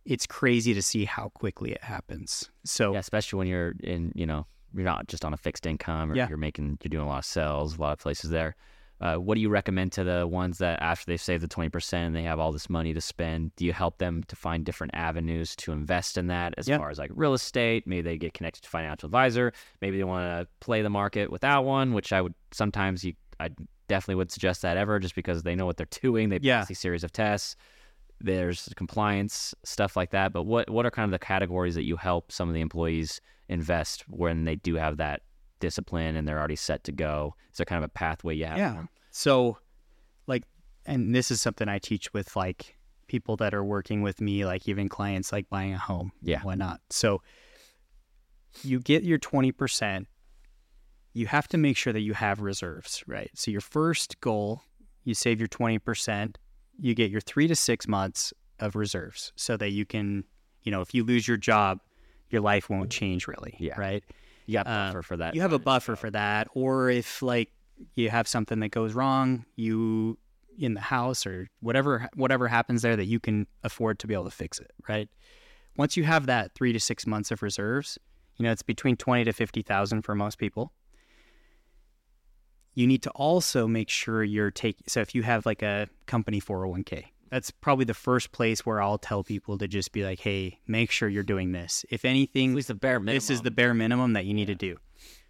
it's 0.06 0.28
crazy 0.28 0.74
to 0.74 0.82
see 0.82 1.06
how 1.06 1.30
quickly 1.30 1.72
it 1.72 1.82
happens. 1.84 2.50
So 2.66 2.94
yeah 2.94 3.00
especially 3.00 3.38
when 3.38 3.48
you're 3.48 3.74
in 3.82 4.12
you 4.16 4.25
know 4.25 4.46
you're 4.74 4.84
not 4.86 5.08
just 5.08 5.24
on 5.24 5.34
a 5.34 5.38
fixed 5.38 5.66
income 5.66 6.12
or 6.12 6.16
Yeah. 6.16 6.28
you're 6.30 6.38
making 6.38 6.78
you're 6.84 6.90
doing 6.90 7.06
a 7.06 7.08
lot 7.08 7.20
of 7.20 7.25
sales 7.25 7.78
a 7.78 7.82
lot 7.82 7.94
of 7.94 8.00
places 8.00 8.30
there 8.32 8.56
uh, 9.02 9.16
what 9.18 9.36
do 9.36 9.42
you 9.42 9.50
recommend 9.50 9.92
to 9.92 10.04
the 10.04 10.25
ones 10.25 10.60
that 10.60 10.82
after 10.82 11.06
they've 11.08 11.22
saved 11.22 11.44
the 11.44 11.48
20% 11.48 11.94
and 11.94 12.16
they 12.16 12.24
have 12.24 12.40
all 12.40 12.52
this 12.52 12.70
money 12.70 12.94
to 12.94 13.02
spend 13.02 13.56
do 13.56 13.66
you 13.66 13.74
help 13.74 13.98
them 13.98 14.24
to 14.28 14.36
find 14.36 14.66
different 14.66 14.94
avenues 14.96 15.56
to 15.58 15.72
invest 15.72 16.18
in 16.18 16.28
that 16.28 16.54
as 16.58 16.68
Yeah. 16.68 16.78
far 16.80 16.90
as 16.90 16.98
like 17.00 17.12
real 17.13 17.34
estate 17.34 17.86
maybe 17.86 18.02
they 18.02 18.18
get 18.18 18.34
connected 18.34 18.62
to 18.63 18.70
financial 18.70 19.08
advisor 19.08 19.54
maybe 19.82 19.98
they 19.98 20.04
want 20.04 20.25
to 20.25 20.48
play 20.60 20.82
the 20.82 20.90
market 20.90 21.32
without 21.32 21.63
one 21.66 21.94
which 21.94 22.12
i 22.13 22.22
would 22.22 22.34
sometimes 22.52 23.04
you 23.04 23.13
i 23.40 23.50
definitely 23.88 24.16
would 24.16 24.32
suggest 24.32 24.62
that 24.62 24.78
ever 24.78 25.00
just 25.00 25.16
because 25.16 25.44
they 25.44 25.56
know 25.56 25.66
what 25.66 25.78
they're 25.78 25.88
doing 26.02 26.30
they 26.30 26.40
Yeah. 26.42 26.60
pass 26.60 26.70
a 26.70 26.75
series 26.75 27.04
of 27.04 27.12
tests 27.12 27.56
there's 28.22 28.70
compliance 28.75 29.54
stuff 29.63 29.98
like 29.98 30.12
that 30.12 30.32
but 30.34 30.44
what 30.44 30.70
what 30.70 30.86
are 30.86 30.92
kind 30.92 31.06
of 31.06 31.12
the 31.12 31.25
categories 31.25 31.75
that 31.75 31.84
you 31.84 31.98
help 31.98 32.32
some 32.32 32.48
of 32.48 32.56
the 32.56 32.62
employees 32.62 33.20
invest 33.50 34.06
when 34.08 34.46
they 34.46 34.56
do 34.56 34.75
have 34.75 34.98
that 34.98 35.22
discipline 35.60 36.16
and 36.16 36.28
they're 36.28 36.40
already 36.40 36.56
set 36.56 36.84
to 36.86 36.92
go 36.92 37.36
is 37.52 37.58
there 37.58 37.66
kind 37.66 37.84
of 37.84 37.90
a 37.90 37.92
pathway 37.94 38.36
you 38.36 38.46
have 38.46 38.58
Yeah. 38.58 38.84
So, 39.12 39.58
like, 40.28 40.44
and 40.86 41.13
this 41.13 41.30
is 41.32 41.40
something 41.40 41.70
I 41.70 41.78
teach 41.80 42.12
with 42.13 42.36
like 42.36 42.78
people 43.08 43.36
that 43.38 43.54
are 43.54 43.63
working 43.63 44.02
with 44.02 44.20
me, 44.22 44.44
like 44.46 44.68
even 44.68 44.90
clients 44.90 45.32
like 45.32 45.48
buying 45.50 45.74
a 45.74 45.78
home, 45.78 46.12
Yeah. 46.22 46.42
why 46.42 46.56
not? 46.56 46.82
So, 46.90 47.22
you 48.63 48.80
get 48.80 49.04
your 49.04 49.18
twenty 49.18 49.52
percent. 49.52 50.08
You 51.13 51.27
have 51.27 51.48
to 51.50 51.58
make 51.58 51.77
sure 51.77 51.93
that 51.93 52.01
you 52.01 52.13
have 52.13 52.41
reserves, 52.41 53.03
right? 53.08 53.29
So 53.36 53.51
your 53.51 53.62
first 53.62 54.20
goal, 54.20 54.62
you 55.03 55.13
save 55.13 55.39
your 55.39 55.48
twenty 55.48 55.79
percent. 55.79 56.38
You 56.79 56.96
get 56.96 57.12
your 57.12 57.22
three 57.22 57.48
to 57.48 57.55
six 57.55 57.88
months 57.88 58.34
of 58.60 58.75
reserves, 58.75 59.32
so 59.36 59.58
that 59.58 59.70
you 59.72 59.86
can, 59.86 60.24
you 60.63 60.72
know, 60.72 60.82
if 60.82 60.93
you 60.93 61.03
lose 61.03 61.27
your 61.27 61.38
job, 61.38 61.79
your 62.29 62.41
life 62.41 62.70
won't 62.70 62.89
change 62.89 63.27
really, 63.27 63.55
Yeah. 63.60 63.79
right? 63.79 64.03
you 64.46 64.53
got 64.53 64.67
Uh, 64.67 64.88
buffer 64.88 65.01
for 65.01 65.15
that 65.17 65.36
you 65.36 65.41
have 65.41 65.53
a 65.53 65.60
buffer 65.60 65.96
for 65.96 66.10
that 66.12 66.50
or 66.53 66.89
if 66.89 67.22
like 67.22 67.50
you 67.96 68.10
have 68.10 68.27
something 68.27 68.60
that 68.60 68.72
goes 68.72 68.93
wrong 68.93 69.46
you 69.55 70.17
in 70.60 70.74
the 70.74 70.82
house 70.82 71.25
or 71.25 71.48
whatever 71.62 72.10
whatever 72.15 72.50
happens 72.50 72.82
there 72.82 72.98
that 72.98 73.05
you 73.05 73.22
can 73.22 73.48
afford 73.63 74.00
to 74.00 74.05
be 74.05 74.13
able 74.13 74.25
to 74.25 74.29
fix 74.32 74.60
it 74.60 74.72
right 74.89 75.08
once 75.77 75.96
you 75.96 76.03
have 76.03 76.25
that 76.25 76.53
three 76.55 76.74
to 76.74 76.79
six 76.79 77.08
months 77.08 77.32
of 77.32 77.41
reserves 77.41 77.98
you 78.36 78.43
know 78.43 78.51
it's 78.51 78.62
between 78.63 78.98
20 78.98 79.24
to 79.24 79.32
50000 79.32 80.01
for 80.01 80.13
most 80.13 80.38
people 80.38 80.74
you 82.75 82.88
need 82.88 83.03
to 83.03 83.10
also 83.12 83.68
make 83.68 83.89
sure 83.89 84.24
you're 84.24 84.51
taking. 84.51 84.84
So 84.88 85.01
if 85.01 85.13
you 85.15 85.24
have 85.24 85.46
like 85.46 85.62
a 85.62 85.88
company 86.06 86.42
401k, 86.42 87.06
that's 87.30 87.50
probably 87.51 87.86
the 87.86 87.94
first 87.94 88.32
place 88.32 88.65
where 88.65 88.82
I'll 88.82 88.98
tell 89.00 89.24
people 89.24 89.58
to 89.58 89.68
just 89.68 89.92
be 89.92 90.03
like, 90.03 90.20
hey, 90.20 90.60
make 90.68 90.92
sure 90.92 91.10
you're 91.10 91.24
doing 91.24 91.51
this. 91.51 91.86
If 91.89 92.06
anything, 92.06 92.51
At 92.51 92.56
least 92.56 92.68
the 92.68 92.75
bare 92.75 93.00
minimum. 93.00 93.15
this 93.15 93.30
is 93.30 93.42
the 93.42 93.51
bare 93.51 93.74
minimum 93.74 94.13
that 94.13 94.25
you 94.25 94.34
need 94.34 94.48
to 94.48 94.56
do. 94.56 94.77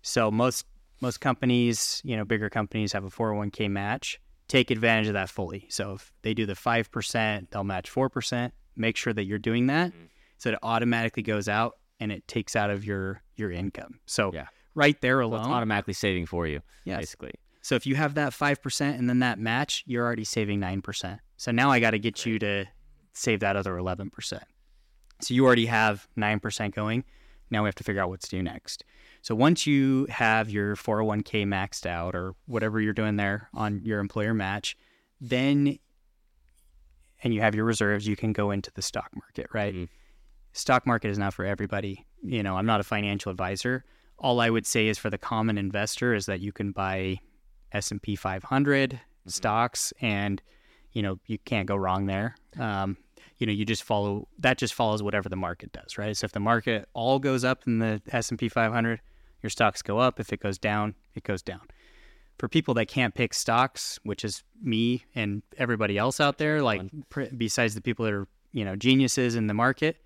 So 0.01 0.29
most 0.31 0.65
most 1.01 1.19
companies, 1.19 2.01
you 2.05 2.15
know, 2.15 2.23
bigger 2.23 2.49
companies 2.49 2.93
have 2.93 3.03
a 3.03 3.09
401k 3.09 3.69
match. 3.69 4.19
Take 4.47 4.71
advantage 4.71 5.07
of 5.07 5.13
that 5.13 5.29
fully. 5.29 5.65
So 5.69 5.93
if 5.93 6.13
they 6.21 6.33
do 6.33 6.45
the 6.45 6.53
5%, 6.53 7.49
they'll 7.49 7.63
match 7.63 7.91
4%. 7.91 8.51
Make 8.75 8.95
sure 8.97 9.11
that 9.13 9.23
you're 9.25 9.39
doing 9.39 9.67
that 9.67 9.91
Mm-hmm. 9.91 10.05
so 10.37 10.49
it 10.51 10.59
automatically 10.63 11.23
goes 11.23 11.47
out 11.49 11.73
and 11.99 12.11
it 12.11 12.27
takes 12.27 12.55
out 12.55 12.69
of 12.69 12.83
your 12.85 13.21
your 13.35 13.51
income. 13.51 13.99
So 14.05 14.31
Yeah. 14.33 14.47
Right 14.75 14.99
there 15.01 15.21
So 15.21 15.33
it's 15.35 15.45
alone. 15.45 15.53
automatically 15.53 15.93
saving 15.93 16.25
for 16.25 16.47
you, 16.47 16.61
Yes. 16.85 16.99
basically. 16.99 17.33
So 17.61 17.75
if 17.75 17.85
you 17.85 17.95
have 17.95 18.15
that 18.15 18.33
5% 18.33 18.97
and 18.99 19.09
then 19.09 19.19
that 19.19 19.39
match, 19.39 19.83
you're 19.85 20.05
already 20.05 20.23
saving 20.25 20.59
9%. 20.59 21.19
So 21.37 21.51
now 21.51 21.69
I 21.71 21.79
got 21.79 21.91
to 21.91 21.99
get 21.99 22.25
you 22.25 22.37
to 22.39 22.65
save 23.13 23.39
that 23.41 23.55
other 23.55 23.73
11%. 23.75 24.43
So 25.21 25.33
you 25.33 25.45
already 25.45 25.67
have 25.67 26.07
9% 26.17 26.73
going. 26.75 27.05
Now 27.49 27.63
we 27.63 27.67
have 27.67 27.75
to 27.75 27.83
figure 27.83 28.01
out 28.01 28.09
what 28.09 28.19
to 28.21 28.29
do 28.29 28.41
next. 28.43 28.83
So 29.21 29.35
once 29.35 29.65
you 29.65 30.07
have 30.09 30.49
your 30.49 30.75
401k 30.75 31.45
maxed 31.45 31.85
out 31.85 32.15
or 32.15 32.33
whatever 32.47 32.81
you're 32.81 32.91
doing 32.93 33.15
there 33.15 33.47
on 33.53 33.81
your 33.85 33.99
employer 33.99 34.33
match, 34.33 34.75
then 35.21 35.77
and 37.23 37.33
you 37.33 37.39
have 37.39 37.55
your 37.55 37.63
reserves, 37.63 38.05
you 38.05 38.17
can 38.17 38.33
go 38.33 38.51
into 38.51 38.69
the 38.73 38.81
stock 38.81 39.09
market, 39.15 39.47
right? 39.53 39.73
Mhm. 39.73 39.87
Stock 40.51 40.85
market 40.85 41.07
is 41.09 41.17
not 41.17 41.33
for 41.33 41.45
everybody. 41.45 42.05
You 42.21 42.43
know, 42.43 42.57
I'm 42.57 42.65
not 42.65 42.81
a 42.81 42.83
financial 42.83 43.31
advisor. 43.31 43.85
All 44.23 44.39
I 44.39 44.49
would 44.49 44.65
say 44.65 44.87
is 44.87 44.97
for 44.97 45.09
the 45.11 45.17
common 45.19 45.57
investor 45.57 46.15
is 46.15 46.25
that 46.25 46.39
you 46.39 46.51
can 46.51 46.71
buy 46.71 47.19
S&P 47.71 48.15
500 48.15 48.99
stocks 49.27 49.93
and 50.01 50.41
you 50.93 51.01
know, 51.01 51.19
you 51.25 51.37
can't 51.39 51.67
go 51.67 51.75
wrong 51.75 52.05
there. 52.05 52.35
Um, 52.59 52.97
you 53.37 53.47
know, 53.47 53.53
you 53.53 53.65
just 53.65 53.83
follow 53.83 54.27
that 54.39 54.57
just 54.57 54.73
follows 54.73 55.03
whatever 55.03 55.27
the 55.27 55.35
market 55.35 55.73
does, 55.73 55.97
right? 55.97 56.15
So 56.15 56.25
if 56.25 56.31
the 56.31 56.39
market 56.39 56.87
all 56.93 57.19
goes 57.19 57.43
up 57.43 57.63
in 57.67 57.79
the 57.79 58.01
S&P 58.11 58.47
500, 58.47 59.01
your 59.41 59.49
stocks 59.49 59.81
go 59.81 59.97
up. 59.97 60.19
If 60.19 60.31
it 60.31 60.39
goes 60.39 60.57
down, 60.57 60.95
it 61.15 61.23
goes 61.23 61.41
down. 61.41 61.61
For 62.37 62.47
people 62.47 62.73
that 62.75 62.87
can't 62.87 63.13
pick 63.13 63.33
stocks, 63.33 63.99
which 64.03 64.23
is 64.23 64.43
me 64.61 65.03
and 65.13 65.43
everybody 65.57 65.97
else 65.97 66.19
out 66.19 66.37
there, 66.37 66.61
like 66.61 66.81
pr- 67.09 67.23
besides 67.35 67.75
the 67.75 67.81
people 67.81 68.05
that 68.05 68.13
are, 68.13 68.27
you 68.51 68.63
know, 68.63 68.75
geniuses 68.75 69.35
in 69.35 69.47
the 69.47 69.53
market, 69.53 69.97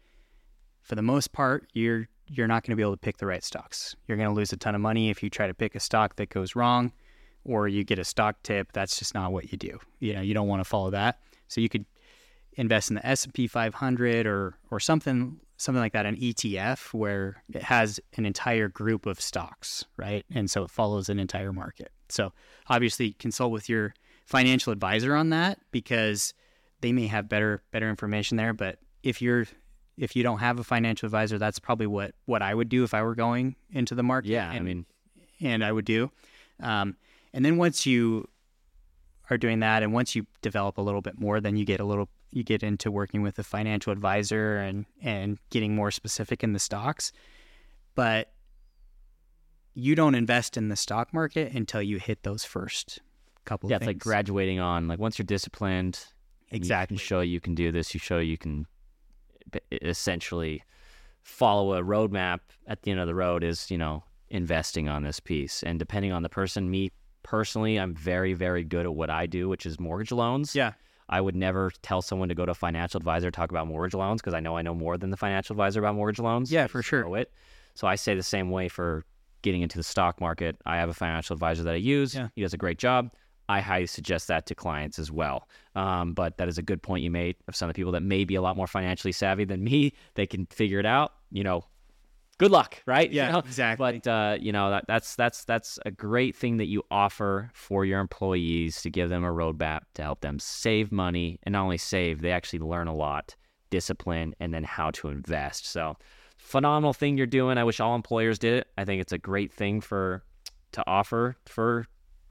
for 0.82 0.96
the 0.96 1.02
most 1.02 1.32
part, 1.34 1.68
you're 1.74 2.08
you're 2.28 2.48
not 2.48 2.64
going 2.64 2.72
to 2.72 2.76
be 2.76 2.82
able 2.82 2.94
to 2.94 2.98
pick 2.98 3.18
the 3.18 3.26
right 3.26 3.44
stocks. 3.44 3.96
You're 4.08 4.18
going 4.18 4.30
to 4.30 4.36
lose 4.36 4.54
a 4.54 4.58
ton 4.58 4.76
of 4.76 4.82
money 4.82 5.10
if 5.10 5.24
you 5.24 5.30
try 5.30 5.48
to 5.48 5.54
pick 5.54 5.76
a 5.76 5.80
stock 5.80 6.16
that 6.18 6.30
goes 6.30 6.56
wrong 6.56 6.92
or 7.44 7.68
you 7.68 7.84
get 7.84 8.00
a 8.00 8.04
stock 8.04 8.42
tip. 8.44 8.72
That's 8.74 9.00
just 9.00 9.14
not 9.14 9.32
what 9.32 9.52
you 9.52 9.58
do. 9.58 9.80
You 10.00 10.14
know, 10.14 10.22
you 10.22 10.34
don't 10.34 10.48
want 10.48 10.60
to 10.60 10.66
follow 10.66 10.90
that. 10.92 11.20
So 11.48 11.62
you 11.62 11.70
could 11.70 11.86
invest 12.54 12.90
in 12.90 12.96
the 12.96 13.06
S&P 13.06 13.48
500 13.48 14.26
or 14.28 14.58
or 14.72 14.80
something 14.80 15.40
something 15.58 15.82
like 15.82 15.94
that 15.94 16.06
an 16.06 16.16
ETF 16.16 16.94
where 16.94 17.44
it 17.52 17.64
has 17.64 18.00
an 18.16 18.26
entire 18.26 18.68
group 18.68 19.08
of 19.08 19.20
stocks, 19.20 19.86
right? 19.98 20.24
And 20.32 20.50
so 20.50 20.64
it 20.64 20.70
follows 20.70 21.10
an 21.10 21.20
entire 21.20 21.52
market. 21.52 21.92
So 22.10 22.32
obviously 22.68 23.14
consult 23.14 23.52
with 23.52 23.68
your 23.68 23.94
financial 24.26 24.72
advisor 24.72 25.16
on 25.16 25.32
that 25.32 25.60
because 25.72 26.34
they 26.82 26.92
may 26.92 27.08
have 27.08 27.28
better 27.28 27.64
better 27.72 27.90
information 27.90 28.38
there, 28.38 28.54
but 28.54 28.78
if 29.04 29.22
you're 29.22 29.48
if 29.98 30.16
you 30.16 30.24
don't 30.24 30.40
have 30.40 30.60
a 30.60 30.64
financial 30.64 31.08
advisor, 31.08 31.38
that's 31.38 31.60
probably 31.60 31.88
what 31.88 32.14
what 32.26 32.42
I 32.42 32.54
would 32.54 32.70
do 32.70 32.84
if 32.84 32.94
I 32.94 33.02
were 33.02 33.16
going 33.16 33.56
into 33.72 33.96
the 33.96 34.04
market. 34.04 34.30
Yeah, 34.30 34.50
I 34.50 34.60
mean, 34.60 34.86
and 35.42 35.64
I 35.64 35.72
would 35.72 35.86
do. 35.86 36.12
Um, 36.60 36.98
and 37.34 37.44
then 37.44 37.58
once 37.58 37.86
you 37.86 38.28
are 39.30 39.38
doing 39.38 39.60
that, 39.60 39.84
and 39.84 39.94
once 39.94 40.16
you 40.16 40.26
develop 40.42 40.78
a 40.78 40.82
little 40.82 41.02
bit 41.02 41.20
more, 41.20 41.40
then 41.40 41.58
you 41.58 41.66
get 41.66 41.80
a 41.80 41.86
little 41.86 42.10
you 42.32 42.44
get 42.44 42.64
into 42.64 42.92
working 42.92 43.22
with 43.22 43.40
a 43.40 43.44
financial 43.44 43.92
advisor 43.92 44.58
and 44.58 44.86
and 45.02 45.40
getting 45.50 45.76
more 45.76 45.92
specific 45.92 46.44
in 46.44 46.54
the 46.54 46.60
stocks. 46.60 47.12
But 47.96 48.32
you 49.74 49.96
don't 49.96 50.16
invest 50.16 50.58
in 50.58 50.70
the 50.70 50.76
stock 50.76 51.14
market 51.14 51.54
until 51.54 51.82
you 51.82 51.98
hit 51.98 52.24
those 52.24 52.44
first 52.44 53.00
couple. 53.46 53.70
yeah, 53.70 53.78
it's 53.78 53.86
like 53.86 54.00
graduating 54.00 54.60
on. 54.60 54.88
Like 54.88 55.00
once 55.00 55.18
you're 55.20 55.26
disciplined, 55.26 56.00
Exactly. 56.52 56.96
You 56.96 57.00
can 57.00 57.06
show 57.06 57.22
you 57.22 57.40
can 57.40 57.56
do 57.56 57.72
this. 57.72 57.94
You 57.94 58.00
show 58.00 58.20
you 58.20 58.38
can 58.38 58.68
essentially 59.72 60.64
follow 61.24 61.74
a 61.74 61.82
roadmap. 61.82 62.40
At 62.68 62.82
the 62.82 62.92
end 62.92 63.00
of 63.00 63.08
the 63.08 63.16
road 63.16 63.44
is 63.44 63.70
you 63.72 63.78
know 63.78 64.04
investing 64.30 64.90
on 64.90 65.04
this 65.04 65.20
piece, 65.20 65.64
and 65.64 65.80
depending 65.80 66.12
on 66.12 66.24
the 66.24 66.30
person, 66.30 66.70
me 66.70 66.92
personally, 67.24 67.78
I'm 67.78 67.94
very 67.94 68.34
very 68.34 68.64
good 68.64 68.86
at 68.86 68.94
what 68.94 69.10
I 69.10 69.26
do, 69.26 69.50
which 69.50 69.66
is 69.66 69.80
mortgage 69.80 70.12
loans. 70.12 70.56
Yeah. 70.56 70.74
I 71.10 71.22
would 71.22 71.36
never 71.36 71.72
tell 71.84 72.02
someone 72.02 72.28
to 72.30 72.36
go 72.36 72.46
to 72.46 72.52
a 72.52 72.56
financial 72.56 72.98
advisor 72.98 73.32
talk 73.32 73.50
about 73.50 73.68
mortgage 73.68 73.94
loans 73.94 74.22
because 74.22 74.34
I 74.34 74.42
know 74.42 74.58
I 74.58 74.62
know 74.62 74.74
more 74.74 74.98
than 74.98 75.10
the 75.10 75.18
financial 75.18 75.54
advisor 75.54 75.80
about 75.80 75.96
mortgage 75.96 76.20
loans. 76.20 76.52
Yeah, 76.52 76.68
for 76.68 76.82
sure. 76.82 77.18
it. 77.18 77.32
So 77.76 77.88
I 77.88 77.96
say 77.96 78.16
the 78.16 78.24
same 78.24 78.50
way 78.50 78.68
for 78.68 79.06
getting 79.42 79.62
into 79.62 79.78
the 79.78 79.84
stock 79.84 80.20
market. 80.20 80.58
I 80.66 80.78
have 80.78 80.90
a 80.90 80.94
financial 80.94 81.34
advisor 81.34 81.64
that 81.64 81.74
I 81.74 81.78
use. 81.78 82.14
Yeah. 82.14 82.28
He 82.36 82.42
does 82.42 82.54
a 82.54 82.58
great 82.58 82.78
job. 82.78 83.12
I 83.50 83.62
highly 83.62 83.88
suggest 83.88 84.28
that 84.28 84.46
to 84.48 84.56
clients 84.56 85.00
as 85.00 85.12
well. 85.12 85.48
Um, 85.76 86.14
but 86.14 86.38
that 86.38 86.48
is 86.48 86.58
a 86.58 86.62
good 86.62 86.82
point 86.82 87.04
you 87.04 87.12
made 87.12 87.36
of 87.48 87.56
some 87.56 87.70
of 87.70 87.74
the 87.76 87.80
people 87.80 87.94
that 87.94 88.04
may 88.04 88.26
be 88.26 88.36
a 88.36 88.42
lot 88.42 88.58
more 88.58 88.68
financially 88.68 89.12
savvy 89.12 89.46
than 89.46 89.64
me. 89.64 89.94
They 90.16 90.26
can 90.28 90.46
figure 90.48 90.80
it 90.80 90.86
out. 90.86 91.14
You 91.32 91.44
know, 91.44 91.66
good 92.38 92.52
luck, 92.52 92.82
right? 92.86 93.10
You 93.18 93.18
Yeah, 93.18 93.32
know? 93.32 93.40
exactly. 93.40 94.02
But 94.02 94.08
uh, 94.10 94.38
you 94.40 94.52
know 94.52 94.70
that 94.70 94.86
that's 94.88 95.16
that's 95.16 95.46
that's 95.46 95.80
a 95.86 95.92
great 95.92 96.36
thing 96.36 96.58
that 96.58 96.68
you 96.68 96.84
offer 96.92 97.50
for 97.54 97.86
your 97.86 98.00
employees 98.00 98.82
to 98.82 98.90
give 98.90 99.10
them 99.10 99.24
a 99.24 99.32
roadmap 99.32 99.82
to 99.96 100.04
help 100.04 100.22
them 100.22 100.40
save 100.40 100.92
money 100.92 101.40
and 101.44 101.54
not 101.54 101.64
only 101.64 101.78
save, 101.78 102.22
they 102.22 102.32
actually 102.32 102.60
learn 102.60 102.88
a 102.88 102.96
lot, 102.96 103.36
discipline, 103.70 104.36
and 104.40 104.54
then 104.54 104.64
how 104.64 104.92
to 104.92 105.08
invest. 105.10 105.66
So 105.68 105.96
phenomenal 106.38 106.94
thing 106.94 107.18
you're 107.18 107.28
doing. 107.28 107.58
I 107.58 107.64
wish 107.64 107.80
all 107.80 107.96
employers 107.96 108.40
did 108.40 108.54
it. 108.60 108.68
I 108.78 108.86
think 108.86 109.02
it's 109.02 109.14
a 109.14 109.18
great 109.18 109.52
thing 109.52 109.82
for 109.82 110.24
to 110.74 110.84
offer 110.86 111.36
for 111.46 111.86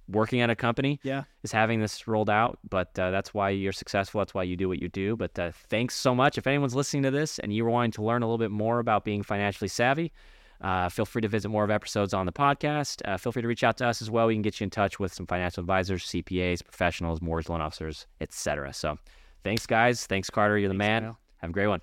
working 0.09 0.40
at 0.40 0.51
a 0.51 0.55
company 0.57 1.01
Yeah. 1.03 1.25
is 1.42 1.53
having 1.53 1.81
this 1.81 2.07
rolled 2.07 2.31
out. 2.31 2.59
But 2.69 2.99
uh, 2.99 3.11
that's 3.11 3.35
why 3.35 3.51
you're 3.51 3.73
successful. 3.73 4.21
That's 4.21 4.35
why 4.35 4.45
you 4.45 4.57
do 4.57 4.69
what 4.69 4.81
you 4.81 4.88
do. 4.88 5.16
But 5.16 5.38
uh, 5.38 5.51
thanks 5.69 5.95
so 5.97 6.14
much. 6.14 6.38
If 6.38 6.47
anyone's 6.47 6.75
listening 6.75 7.03
to 7.05 7.11
this 7.11 7.38
and 7.38 7.53
you're 7.55 7.69
wanting 7.69 7.92
to 7.92 8.03
learn 8.03 8.23
a 8.23 8.27
little 8.27 8.38
bit 8.38 8.51
more 8.51 8.79
about 8.79 9.05
being 9.05 9.23
financially 9.23 9.69
savvy, 9.69 10.12
uh, 10.61 10.88
feel 10.88 11.05
free 11.05 11.21
to 11.23 11.29
visit 11.29 11.49
more 11.51 11.64
of 11.64 11.71
episodes 11.71 12.14
on 12.14 12.25
the 12.25 12.33
podcast. 12.33 13.03
Uh, 13.05 13.16
feel 13.19 13.31
free 13.33 13.42
to 13.42 13.49
reach 13.49 13.62
out 13.64 13.77
to 13.79 13.87
us 13.87 14.01
as 14.01 14.11
well. 14.11 14.27
We 14.29 14.35
can 14.35 14.42
get 14.42 14.59
you 14.61 14.64
in 14.64 14.71
touch 14.71 14.99
with 14.99 15.12
some 15.12 15.27
financial 15.27 15.61
advisors, 15.61 16.05
CPAs, 16.05 16.64
professionals, 16.64 17.21
mortgage 17.21 17.49
loan 17.51 17.61
officers, 17.61 18.07
etc. 18.23 18.73
So, 18.73 18.99
thanks, 19.45 19.66
guys. 19.66 20.07
Thanks, 20.07 20.31
Carter. 20.31 20.57
You're 20.57 20.69
the 20.69 20.75
man. 20.75 21.03
Kyle. 21.03 21.19
Have 21.42 21.51
a 21.51 21.53
great 21.53 21.66
one. 21.66 21.81